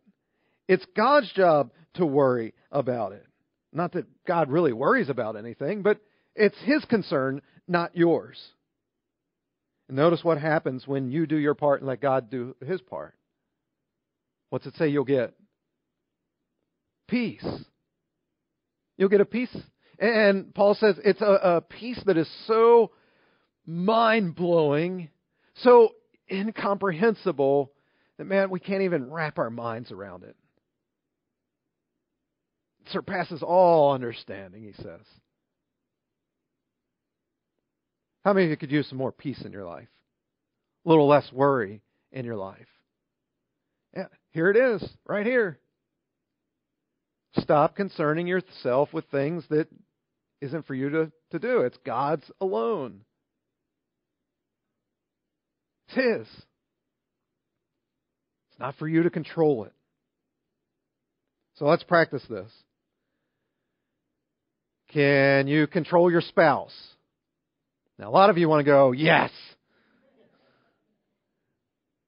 It's 0.69 0.85
God's 0.95 1.29
job 1.33 1.71
to 1.95 2.05
worry 2.05 2.53
about 2.71 3.11
it. 3.11 3.25
Not 3.73 3.93
that 3.93 4.05
God 4.25 4.49
really 4.49 4.73
worries 4.73 5.09
about 5.09 5.37
anything, 5.37 5.81
but 5.81 5.99
it's 6.35 6.57
His 6.63 6.83
concern, 6.85 7.41
not 7.67 7.95
yours. 7.95 8.37
Notice 9.89 10.23
what 10.23 10.39
happens 10.39 10.87
when 10.87 11.11
you 11.11 11.25
do 11.25 11.37
your 11.37 11.53
part 11.53 11.81
and 11.81 11.87
let 11.87 12.01
God 12.01 12.29
do 12.29 12.55
His 12.65 12.81
part. 12.81 13.13
What's 14.49 14.65
it 14.65 14.75
say 14.75 14.89
you'll 14.89 15.03
get? 15.03 15.33
Peace. 17.07 17.45
You'll 18.97 19.09
get 19.09 19.21
a 19.21 19.25
peace. 19.25 19.55
And 19.99 20.53
Paul 20.53 20.75
says 20.75 20.95
it's 21.03 21.21
a, 21.21 21.25
a 21.25 21.61
peace 21.61 22.01
that 22.05 22.17
is 22.17 22.29
so 22.47 22.91
mind 23.65 24.35
blowing, 24.35 25.09
so 25.55 25.89
incomprehensible 26.29 27.71
that, 28.17 28.25
man, 28.25 28.49
we 28.49 28.59
can't 28.59 28.83
even 28.83 29.11
wrap 29.11 29.37
our 29.37 29.49
minds 29.49 29.91
around 29.91 30.23
it. 30.23 30.35
Surpasses 32.89 33.43
all 33.43 33.93
understanding, 33.93 34.63
he 34.63 34.73
says. 34.73 35.01
How 38.23 38.33
many 38.33 38.45
of 38.45 38.51
you 38.51 38.57
could 38.57 38.71
use 38.71 38.87
some 38.87 38.97
more 38.97 39.11
peace 39.11 39.41
in 39.43 39.51
your 39.51 39.65
life? 39.65 39.87
A 40.85 40.89
little 40.89 41.07
less 41.07 41.31
worry 41.31 41.81
in 42.11 42.25
your 42.25 42.35
life? 42.35 42.67
Yeah, 43.95 44.07
here 44.31 44.49
it 44.49 44.57
is, 44.57 44.87
right 45.05 45.25
here. 45.25 45.59
Stop 47.39 47.75
concerning 47.75 48.27
yourself 48.27 48.93
with 48.93 49.05
things 49.05 49.43
that 49.49 49.67
isn't 50.41 50.65
for 50.65 50.75
you 50.75 50.89
to, 50.89 51.11
to 51.31 51.39
do. 51.39 51.61
It's 51.61 51.77
God's 51.85 52.29
alone. 52.41 53.01
It's 55.87 55.95
His. 55.95 56.27
It's 58.49 58.59
not 58.59 58.75
for 58.77 58.87
you 58.87 59.03
to 59.03 59.09
control 59.09 59.65
it. 59.65 59.73
So 61.55 61.65
let's 61.65 61.83
practice 61.83 62.23
this. 62.29 62.51
Can 64.93 65.47
you 65.47 65.67
control 65.67 66.11
your 66.11 66.21
spouse? 66.21 66.73
Now, 67.97 68.09
a 68.09 68.11
lot 68.11 68.29
of 68.29 68.37
you 68.37 68.49
want 68.49 68.61
to 68.61 68.69
go, 68.69 68.91
yes. 68.91 69.31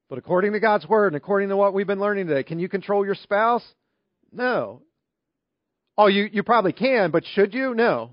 But 0.10 0.18
according 0.18 0.54
to 0.54 0.60
God's 0.60 0.88
Word 0.88 1.08
and 1.08 1.16
according 1.16 1.50
to 1.50 1.58
what 1.58 1.74
we've 1.74 1.88
been 1.88 2.00
learning 2.00 2.28
today, 2.28 2.44
can 2.44 2.60
you 2.60 2.68
control 2.68 3.06
your 3.06 3.16
spouse? 3.16 3.64
No. 4.32 4.82
Oh, 5.98 6.08
you, 6.08 6.28
you 6.32 6.44
probably 6.44 6.74
can, 6.74 7.12
but 7.12 7.24
should 7.34 7.54
you? 7.54 7.74
No. 7.74 8.12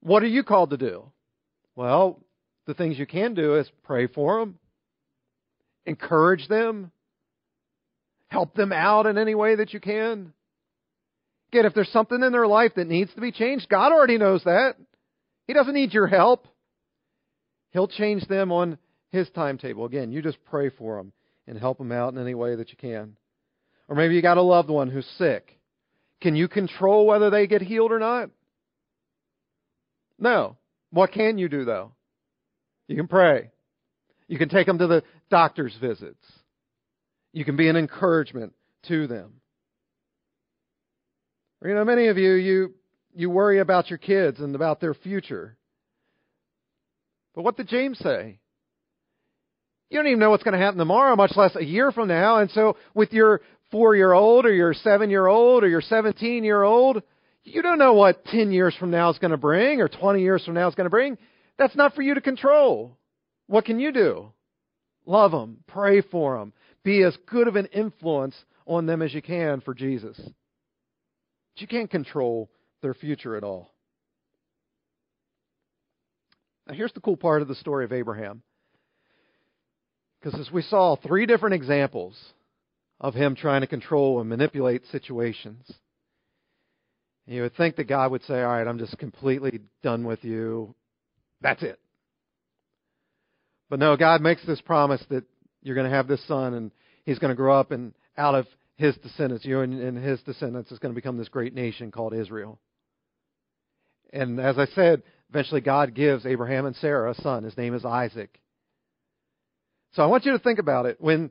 What 0.00 0.22
are 0.22 0.28
you 0.28 0.42
called 0.42 0.70
to 0.70 0.76
do? 0.76 1.04
Well, 1.76 2.20
the 2.66 2.74
things 2.74 2.98
you 2.98 3.06
can 3.06 3.34
do 3.34 3.56
is 3.56 3.70
pray 3.84 4.06
for 4.06 4.40
them, 4.40 4.58
encourage 5.86 6.48
them, 6.48 6.90
help 8.28 8.54
them 8.54 8.72
out 8.72 9.06
in 9.06 9.16
any 9.16 9.34
way 9.34 9.56
that 9.56 9.72
you 9.72 9.80
can. 9.80 10.32
Again, 11.54 11.66
if 11.66 11.74
there's 11.74 11.92
something 11.92 12.20
in 12.20 12.32
their 12.32 12.48
life 12.48 12.72
that 12.74 12.88
needs 12.88 13.14
to 13.14 13.20
be 13.20 13.30
changed, 13.30 13.68
God 13.68 13.92
already 13.92 14.18
knows 14.18 14.42
that. 14.42 14.74
He 15.46 15.52
doesn't 15.52 15.72
need 15.72 15.92
your 15.92 16.08
help. 16.08 16.48
He'll 17.70 17.86
change 17.86 18.26
them 18.26 18.50
on 18.50 18.76
His 19.12 19.30
timetable. 19.30 19.84
Again, 19.84 20.10
you 20.10 20.20
just 20.20 20.44
pray 20.46 20.68
for 20.70 20.96
them 20.96 21.12
and 21.46 21.56
help 21.56 21.78
them 21.78 21.92
out 21.92 22.12
in 22.12 22.18
any 22.18 22.34
way 22.34 22.56
that 22.56 22.70
you 22.70 22.76
can. 22.76 23.16
Or 23.86 23.94
maybe 23.94 24.16
you 24.16 24.20
got 24.20 24.36
a 24.36 24.42
loved 24.42 24.68
one 24.68 24.90
who's 24.90 25.06
sick. 25.16 25.60
Can 26.20 26.34
you 26.34 26.48
control 26.48 27.06
whether 27.06 27.30
they 27.30 27.46
get 27.46 27.62
healed 27.62 27.92
or 27.92 28.00
not? 28.00 28.30
No. 30.18 30.56
What 30.90 31.12
can 31.12 31.38
you 31.38 31.48
do, 31.48 31.64
though? 31.64 31.92
You 32.88 32.96
can 32.96 33.06
pray. 33.06 33.52
You 34.26 34.38
can 34.38 34.48
take 34.48 34.66
them 34.66 34.78
to 34.78 34.88
the 34.88 35.04
doctor's 35.30 35.76
visits. 35.80 36.26
You 37.32 37.44
can 37.44 37.54
be 37.54 37.68
an 37.68 37.76
encouragement 37.76 38.54
to 38.88 39.06
them. 39.06 39.34
You 41.64 41.74
know, 41.74 41.84
many 41.84 42.08
of 42.08 42.18
you, 42.18 42.34
you, 42.34 42.74
you 43.14 43.30
worry 43.30 43.58
about 43.58 43.88
your 43.88 43.98
kids 43.98 44.38
and 44.38 44.54
about 44.54 44.80
their 44.80 44.94
future. 44.94 45.56
But 47.34 47.42
what 47.42 47.56
did 47.56 47.68
James 47.68 47.98
say? 47.98 48.38
You 49.88 49.98
don't 49.98 50.06
even 50.08 50.18
know 50.18 50.30
what's 50.30 50.42
going 50.42 50.58
to 50.58 50.64
happen 50.64 50.78
tomorrow, 50.78 51.16
much 51.16 51.32
less 51.36 51.56
a 51.56 51.64
year 51.64 51.90
from 51.90 52.08
now. 52.08 52.38
And 52.38 52.50
so, 52.50 52.76
with 52.94 53.12
your 53.12 53.40
four 53.70 53.96
year 53.96 54.12
old 54.12 54.46
or 54.46 54.52
your 54.52 54.72
seven 54.72 55.10
year 55.10 55.26
old 55.26 55.64
or 55.64 55.68
your 55.68 55.80
17 55.80 56.44
year 56.44 56.62
old. 56.62 57.02
You 57.42 57.60
don't 57.60 57.78
know 57.78 57.94
what 57.94 58.24
10 58.26 58.52
years 58.52 58.74
from 58.78 58.90
now 58.90 59.10
is 59.10 59.18
going 59.18 59.32
to 59.32 59.36
bring 59.36 59.80
or 59.80 59.88
20 59.88 60.22
years 60.22 60.44
from 60.44 60.54
now 60.54 60.68
is 60.68 60.76
going 60.76 60.86
to 60.86 60.90
bring. 60.90 61.18
That's 61.58 61.74
not 61.74 61.94
for 61.94 62.02
you 62.02 62.14
to 62.14 62.20
control. 62.20 62.96
What 63.48 63.64
can 63.64 63.80
you 63.80 63.92
do? 63.92 64.32
Love 65.06 65.32
them, 65.32 65.58
pray 65.66 66.00
for 66.00 66.38
them, 66.38 66.52
be 66.84 67.02
as 67.02 67.16
good 67.26 67.48
of 67.48 67.56
an 67.56 67.66
influence 67.66 68.36
on 68.64 68.86
them 68.86 69.02
as 69.02 69.12
you 69.12 69.20
can 69.20 69.60
for 69.60 69.74
Jesus. 69.74 70.18
But 71.54 71.62
you 71.62 71.68
can't 71.68 71.90
control 71.90 72.50
their 72.82 72.94
future 72.94 73.36
at 73.36 73.44
all. 73.44 73.72
Now, 76.66 76.74
here's 76.74 76.92
the 76.92 77.00
cool 77.00 77.16
part 77.16 77.42
of 77.42 77.48
the 77.48 77.54
story 77.54 77.84
of 77.84 77.92
Abraham. 77.92 78.42
Because 80.20 80.40
as 80.40 80.50
we 80.50 80.62
saw, 80.62 80.96
three 80.96 81.26
different 81.26 81.54
examples 81.54 82.18
of 83.00 83.14
him 83.14 83.36
trying 83.36 83.60
to 83.60 83.66
control 83.66 84.20
and 84.20 84.28
manipulate 84.28 84.82
situations. 84.90 85.70
You 87.26 87.42
would 87.42 87.56
think 87.56 87.76
that 87.76 87.84
God 87.84 88.10
would 88.10 88.22
say, 88.24 88.42
All 88.42 88.52
right, 88.52 88.66
I'm 88.66 88.78
just 88.78 88.96
completely 88.98 89.60
done 89.82 90.04
with 90.04 90.24
you. 90.24 90.74
That's 91.40 91.62
it. 91.62 91.78
But 93.70 93.78
no, 93.78 93.96
God 93.96 94.20
makes 94.20 94.44
this 94.46 94.60
promise 94.60 95.02
that 95.10 95.24
you're 95.62 95.74
going 95.74 95.90
to 95.90 95.96
have 95.96 96.06
this 96.06 96.26
son 96.26 96.54
and 96.54 96.70
he's 97.04 97.18
going 97.18 97.30
to 97.30 97.36
grow 97.36 97.58
up 97.58 97.70
and 97.70 97.92
out 98.16 98.34
of 98.34 98.46
his 98.76 98.96
descendants, 98.96 99.44
you 99.44 99.60
and, 99.60 99.80
and 99.80 99.98
his 99.98 100.20
descendants 100.22 100.72
is 100.72 100.78
going 100.78 100.92
to 100.92 100.96
become 101.00 101.16
this 101.16 101.28
great 101.28 101.54
nation 101.54 101.90
called 101.90 102.14
Israel. 102.14 102.58
And 104.12 104.40
as 104.40 104.58
I 104.58 104.66
said, 104.66 105.02
eventually 105.30 105.60
God 105.60 105.94
gives 105.94 106.26
Abraham 106.26 106.66
and 106.66 106.76
Sarah 106.76 107.10
a 107.10 107.14
son. 107.14 107.44
His 107.44 107.56
name 107.56 107.74
is 107.74 107.84
Isaac. 107.84 108.38
So 109.94 110.02
I 110.02 110.06
want 110.06 110.24
you 110.24 110.32
to 110.32 110.38
think 110.38 110.58
about 110.58 110.86
it. 110.86 111.00
When 111.00 111.30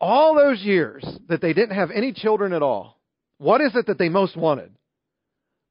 all 0.00 0.34
those 0.34 0.60
years 0.60 1.04
that 1.28 1.40
they 1.40 1.52
didn't 1.52 1.76
have 1.76 1.90
any 1.90 2.12
children 2.12 2.52
at 2.52 2.62
all, 2.62 2.98
what 3.38 3.60
is 3.60 3.74
it 3.74 3.86
that 3.86 3.98
they 3.98 4.08
most 4.08 4.36
wanted? 4.36 4.72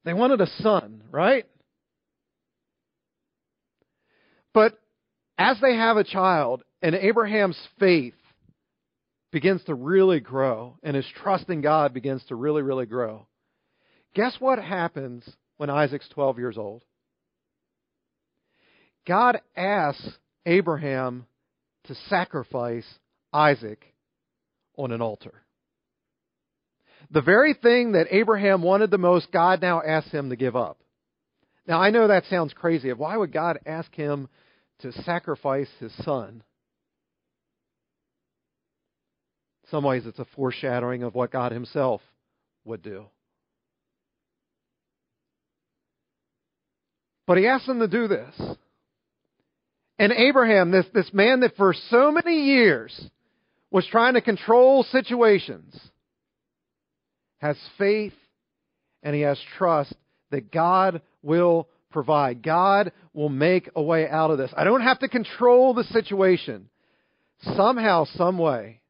They 0.05 0.13
wanted 0.13 0.41
a 0.41 0.47
son, 0.61 1.03
right? 1.11 1.45
But 4.53 4.77
as 5.37 5.57
they 5.61 5.75
have 5.75 5.97
a 5.97 6.03
child, 6.03 6.63
and 6.81 6.95
Abraham's 6.95 7.57
faith 7.79 8.13
begins 9.33 9.63
to 9.65 9.73
really 9.73 10.21
grow, 10.21 10.77
and 10.83 10.95
his 10.95 11.07
trust 11.21 11.49
in 11.49 11.59
God 11.59 11.93
begins 11.93 12.23
to 12.25 12.35
really, 12.35 12.61
really 12.61 12.85
grow, 12.85 13.27
guess 14.13 14.35
what 14.39 14.59
happens 14.59 15.27
when 15.57 15.71
Isaac's 15.71 16.07
12 16.09 16.37
years 16.37 16.57
old? 16.57 16.83
God 19.05 19.41
asks 19.57 20.07
Abraham 20.45 21.25
to 21.85 21.95
sacrifice 22.09 22.85
Isaac 23.33 23.83
on 24.77 24.91
an 24.91 25.01
altar. 25.01 25.33
The 27.11 27.21
very 27.21 27.55
thing 27.55 27.93
that 27.93 28.07
Abraham 28.11 28.61
wanted 28.61 28.91
the 28.91 28.97
most, 28.97 29.31
God 29.31 29.61
now 29.61 29.81
asks 29.81 30.11
him 30.11 30.29
to 30.29 30.35
give 30.35 30.55
up. 30.55 30.77
Now, 31.67 31.81
I 31.81 31.89
know 31.89 32.07
that 32.07 32.25
sounds 32.29 32.53
crazy. 32.53 32.93
Why 32.93 33.17
would 33.17 33.33
God 33.33 33.57
ask 33.65 33.93
him 33.95 34.29
to 34.79 34.91
sacrifice 35.03 35.69
his 35.79 35.91
son? 36.03 36.43
In 39.62 39.62
some 39.73 39.83
ways, 39.83 40.03
it's 40.05 40.19
a 40.19 40.27
foreshadowing 40.35 41.01
of 41.01 41.15
what 41.15 41.31
God 41.31 41.51
himself 41.51 41.99
would 42.63 42.83
do. 42.83 43.05
But 47.25 47.39
he 47.39 47.47
asked 47.47 47.67
him 47.67 47.79
to 47.79 47.87
do 47.87 48.07
this. 48.07 48.39
And 49.97 50.11
Abraham, 50.11 50.69
this, 50.69 50.85
this 50.93 51.09
man 51.11 51.39
that 51.39 51.55
for 51.55 51.73
so 51.89 52.11
many 52.11 52.45
years 52.45 53.09
was 53.71 53.87
trying 53.87 54.13
to 54.13 54.21
control 54.21 54.83
situations 54.83 55.75
has 57.39 57.57
faith 57.79 58.13
and 59.01 59.15
he 59.15 59.21
has 59.21 59.39
trust 59.57 59.95
that 60.29 60.51
God 60.51 61.01
will 61.23 61.67
provide. 61.89 62.43
God 62.43 62.91
will 63.11 63.29
make 63.29 63.71
a 63.75 63.81
way 63.81 64.07
out 64.07 64.29
of 64.29 64.37
this. 64.37 64.53
I 64.55 64.65
don't 64.65 64.81
have 64.81 64.99
to 64.99 65.07
control 65.07 65.73
the 65.73 65.83
situation. 65.85 66.69
Somehow, 67.55 68.05
some 68.13 68.37
way, 68.37 68.81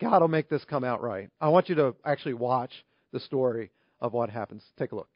God 0.00 0.20
will 0.20 0.28
make 0.28 0.48
this 0.48 0.64
come 0.64 0.84
out 0.84 1.02
right. 1.02 1.28
I 1.40 1.48
want 1.48 1.68
you 1.68 1.74
to 1.76 1.94
actually 2.04 2.34
watch 2.34 2.84
the 3.12 3.20
story 3.20 3.70
of 4.00 4.12
what 4.12 4.30
happens. 4.30 4.62
Take 4.78 4.92
a 4.92 4.96
look. 4.96 5.08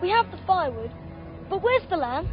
We 0.00 0.08
have 0.08 0.30
the 0.30 0.38
firewood, 0.46 0.90
but 1.50 1.62
where's 1.62 1.82
the 1.90 1.96
lamb? 1.96 2.26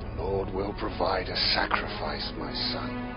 The 0.00 0.22
Lord 0.22 0.52
will 0.52 0.74
provide 0.80 1.28
a 1.28 1.36
sacrifice, 1.54 2.32
my 2.36 2.52
son. 2.72 3.12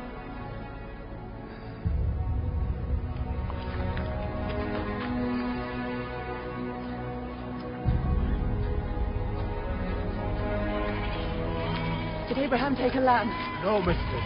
Did 12.27 12.37
Abraham 12.37 12.75
take 12.75 12.93
a 12.93 12.99
lamb? 12.99 13.29
No, 13.63 13.79
mistress. 13.79 14.24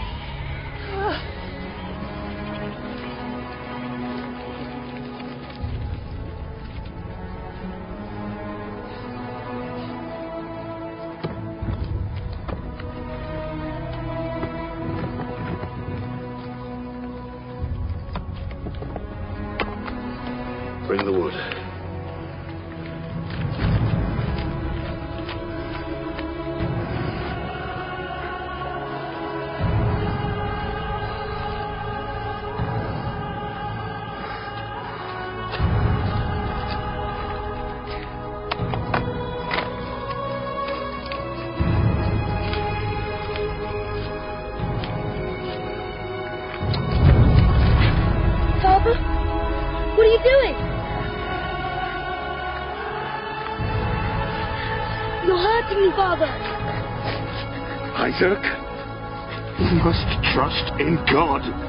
In 60.90 60.96
God. 61.06 61.69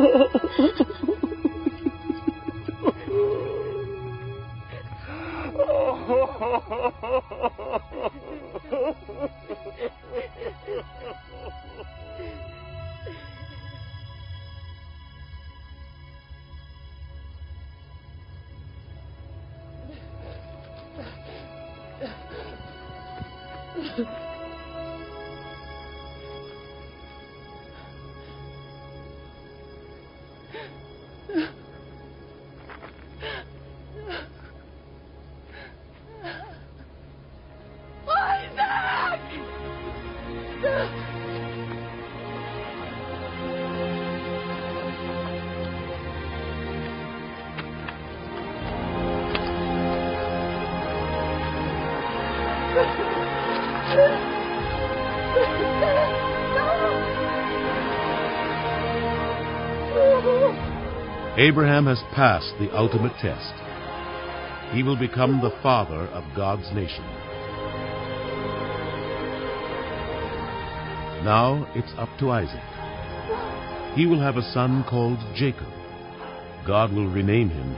My 0.00 0.26
Abraham 61.40 61.86
has 61.86 62.02
passed 62.14 62.52
the 62.58 62.70
ultimate 62.76 63.14
test. 63.22 63.54
He 64.74 64.82
will 64.82 64.98
become 64.98 65.40
the 65.40 65.56
father 65.62 66.06
of 66.08 66.36
God's 66.36 66.70
nation. 66.74 67.02
Now 71.24 71.66
it's 71.74 71.94
up 71.96 72.10
to 72.18 72.28
Isaac. 72.28 73.96
He 73.96 74.04
will 74.04 74.20
have 74.20 74.36
a 74.36 74.52
son 74.52 74.84
called 74.86 75.18
Jacob. 75.34 75.72
God 76.66 76.92
will 76.92 77.08
rename 77.08 77.48
him 77.48 77.74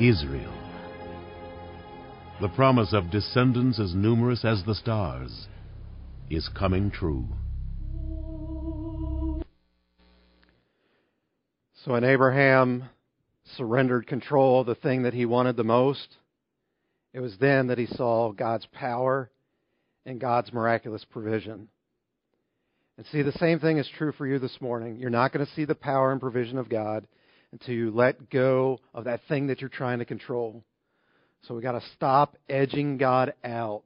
Israel. 0.00 0.52
The 2.40 2.48
promise 2.48 2.92
of 2.92 3.12
descendants 3.12 3.78
as 3.78 3.94
numerous 3.94 4.44
as 4.44 4.64
the 4.64 4.74
stars 4.74 5.46
is 6.30 6.48
coming 6.48 6.90
true. 6.90 7.28
So 11.84 11.92
when 11.92 12.04
Abraham 12.04 12.84
surrendered 13.56 14.06
control 14.06 14.60
of 14.60 14.66
the 14.66 14.76
thing 14.76 15.02
that 15.02 15.14
he 15.14 15.26
wanted 15.26 15.56
the 15.56 15.64
most, 15.64 16.16
it 17.12 17.18
was 17.18 17.36
then 17.40 17.66
that 17.68 17.78
he 17.78 17.86
saw 17.86 18.30
God's 18.30 18.66
power 18.66 19.30
and 20.06 20.20
God's 20.20 20.52
miraculous 20.52 21.04
provision. 21.10 21.68
And 22.96 23.06
see, 23.06 23.22
the 23.22 23.32
same 23.32 23.58
thing 23.58 23.78
is 23.78 23.90
true 23.98 24.12
for 24.12 24.28
you 24.28 24.38
this 24.38 24.60
morning. 24.60 24.96
You're 24.96 25.10
not 25.10 25.32
going 25.32 25.44
to 25.44 25.52
see 25.54 25.64
the 25.64 25.74
power 25.74 26.12
and 26.12 26.20
provision 26.20 26.56
of 26.56 26.68
God 26.68 27.08
until 27.50 27.74
you 27.74 27.90
let 27.90 28.30
go 28.30 28.78
of 28.94 29.04
that 29.04 29.22
thing 29.28 29.48
that 29.48 29.60
you're 29.60 29.68
trying 29.68 29.98
to 29.98 30.04
control. 30.04 30.62
So 31.42 31.54
we've 31.54 31.64
got 31.64 31.72
to 31.72 31.82
stop 31.96 32.36
edging 32.48 32.96
God 32.96 33.34
out. 33.42 33.82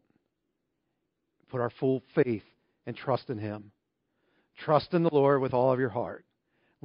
Put 1.49 1.63
our 1.63 1.73
full 1.81 2.03
faith 2.15 2.45
and 2.85 2.95
trust 2.95 3.31
in 3.31 3.39
Him. 3.39 3.71
Trust 4.59 4.93
in 4.93 5.03
the 5.03 5.15
Lord 5.15 5.41
with 5.41 5.55
all 5.55 5.73
of 5.73 5.81
your 5.81 5.89
heart. 5.89 6.26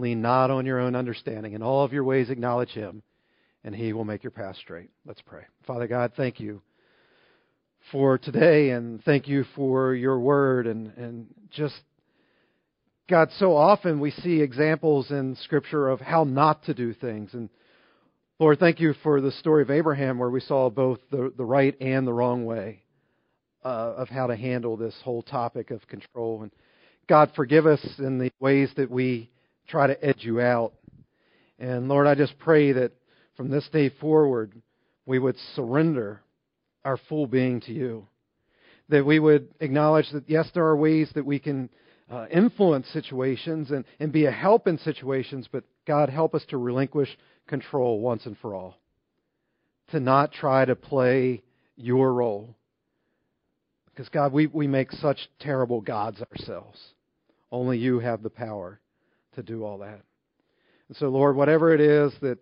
Lean 0.02 0.22
not 0.22 0.52
on 0.52 0.66
your 0.66 0.80
own 0.80 0.96
understanding. 0.96 1.54
In 1.54 1.62
all 1.62 1.84
of 1.84 1.94
your 1.94 2.04
ways, 2.04 2.30
acknowledge 2.30 2.72
Him, 2.72 3.04
and 3.64 3.76
He 3.76 3.94
will 3.94 4.04
make 4.04 4.24
your 4.24 4.32
path 4.32 4.58
straight. 4.58 4.90
Let's 5.06 5.22
pray. 5.22 5.44
Father 5.66 5.88
God, 5.88 6.14
thank 6.18 6.40
you 6.40 6.62
for 7.92 8.18
today 8.18 8.72
and 8.72 9.04
thank 9.04 9.28
you 9.28 9.46
for 9.56 9.96
your 9.96 10.20
word 10.20 10.68
and, 10.68 10.92
and 10.98 11.28
just 11.52 11.76
God, 13.10 13.30
so 13.40 13.56
often 13.58 14.00
we 14.00 14.12
see 14.12 14.42
examples 14.42 15.12
in 15.12 15.36
Scripture 15.44 15.90
of 15.90 16.00
how 16.00 16.24
not 16.24 16.64
to 16.66 16.74
do 16.74 16.94
things. 16.94 17.34
And 17.34 17.50
Lord, 18.40 18.58
thank 18.58 18.80
you 18.80 18.94
for 19.04 19.20
the 19.20 19.34
story 19.34 19.64
of 19.64 19.70
Abraham 19.70 20.18
where 20.18 20.30
we 20.30 20.40
saw 20.40 20.70
both 20.70 21.00
the, 21.12 21.34
the 21.36 21.44
right 21.44 21.76
and 21.82 22.08
the 22.08 22.14
wrong 22.14 22.46
way 22.46 22.84
uh, 23.66 23.96
of 23.98 24.08
how 24.08 24.28
to 24.28 24.36
handle 24.36 24.78
this 24.78 24.96
whole 25.04 25.24
topic 25.24 25.72
of 25.72 25.86
control. 25.88 26.44
And 26.44 26.52
God, 27.10 27.32
forgive 27.36 27.66
us 27.66 27.86
in 28.00 28.18
the 28.18 28.32
ways 28.40 28.72
that 28.78 28.90
we 28.90 29.30
try 29.72 29.88
to 29.88 30.06
edge 30.06 30.20
you 30.20 30.42
out. 30.42 30.74
And 31.58 31.88
Lord, 31.88 32.06
I 32.06 32.16
just 32.16 32.38
pray 32.38 32.74
that 32.74 32.92
from 33.38 33.50
this 33.50 33.68
day 33.72 33.90
forward, 33.90 34.54
we 35.06 35.18
would 35.18 35.38
surrender 35.56 36.22
our 36.84 36.98
full 37.10 37.26
being 37.26 37.62
to 37.62 37.72
you. 37.72 38.08
That 38.90 39.06
we 39.06 39.20
would 39.20 39.48
acknowledge 39.60 40.10
that, 40.12 40.30
yes, 40.30 40.50
there 40.54 40.66
are 40.66 40.76
ways 40.76 41.10
that 41.16 41.26
we 41.26 41.40
can 41.40 41.70
uh, 42.12 42.26
influence 42.30 42.88
situations 42.88 43.72
and, 43.72 43.86
and 44.00 44.12
be 44.12 44.26
a 44.26 44.32
help 44.32 44.68
in 44.68 44.78
situations, 44.80 45.48
but 45.50 45.64
God, 45.88 46.10
help 46.10 46.36
us 46.36 46.44
to 46.50 46.58
relinquish 46.58 47.10
control 47.48 48.02
once 48.02 48.26
and 48.26 48.38
for 48.40 48.54
all. 48.54 48.78
To 49.92 50.00
not 50.00 50.34
try 50.34 50.66
to 50.66 50.76
play 50.76 51.42
your 51.78 52.14
role. 52.14 52.56
Because, 53.86 54.10
God, 54.10 54.34
we, 54.34 54.48
we 54.48 54.68
make 54.68 54.92
such 54.92 55.18
terrible 55.40 55.80
gods 55.80 56.22
ourselves. 56.22 56.80
Only 57.52 57.78
you 57.78 58.00
have 58.00 58.24
the 58.24 58.30
power 58.30 58.80
to 59.36 59.44
do 59.44 59.64
all 59.64 59.80
that. 59.80 60.02
And 60.88 60.98
so, 60.98 61.08
Lord, 61.08 61.36
whatever 61.36 61.74
it 61.74 61.82
is 61.82 62.14
that 62.22 62.40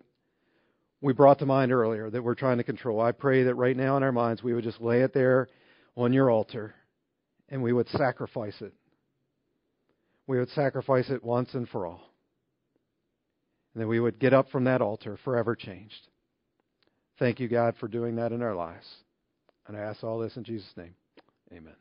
we 1.00 1.12
brought 1.12 1.38
to 1.38 1.46
mind 1.46 1.72
earlier 1.72 2.10
that 2.10 2.22
we're 2.22 2.34
trying 2.34 2.58
to 2.58 2.64
control, 2.64 3.00
I 3.00 3.12
pray 3.12 3.44
that 3.44 3.54
right 3.54 3.76
now 3.76 3.96
in 3.96 4.02
our 4.02 4.12
minds 4.12 4.42
we 4.42 4.54
would 4.54 4.64
just 4.64 4.80
lay 4.80 5.00
it 5.02 5.14
there 5.14 5.48
on 5.96 6.12
your 6.12 6.30
altar 6.30 6.74
and 7.48 7.62
we 7.62 7.72
would 7.72 7.88
sacrifice 7.88 8.56
it 8.60 8.74
we 10.30 10.38
would 10.38 10.50
sacrifice 10.50 11.10
it 11.10 11.24
once 11.24 11.54
and 11.54 11.68
for 11.68 11.86
all. 11.86 12.02
And 13.74 13.82
that 13.82 13.88
we 13.88 13.98
would 13.98 14.20
get 14.20 14.32
up 14.32 14.48
from 14.50 14.62
that 14.64 14.80
altar 14.80 15.18
forever 15.24 15.56
changed. 15.56 16.06
Thank 17.18 17.40
you, 17.40 17.48
God, 17.48 17.74
for 17.80 17.88
doing 17.88 18.14
that 18.14 18.30
in 18.30 18.40
our 18.40 18.54
lives. 18.54 18.86
And 19.66 19.76
I 19.76 19.80
ask 19.80 20.04
all 20.04 20.20
this 20.20 20.36
in 20.36 20.44
Jesus' 20.44 20.72
name. 20.76 20.94
Amen. 21.52 21.74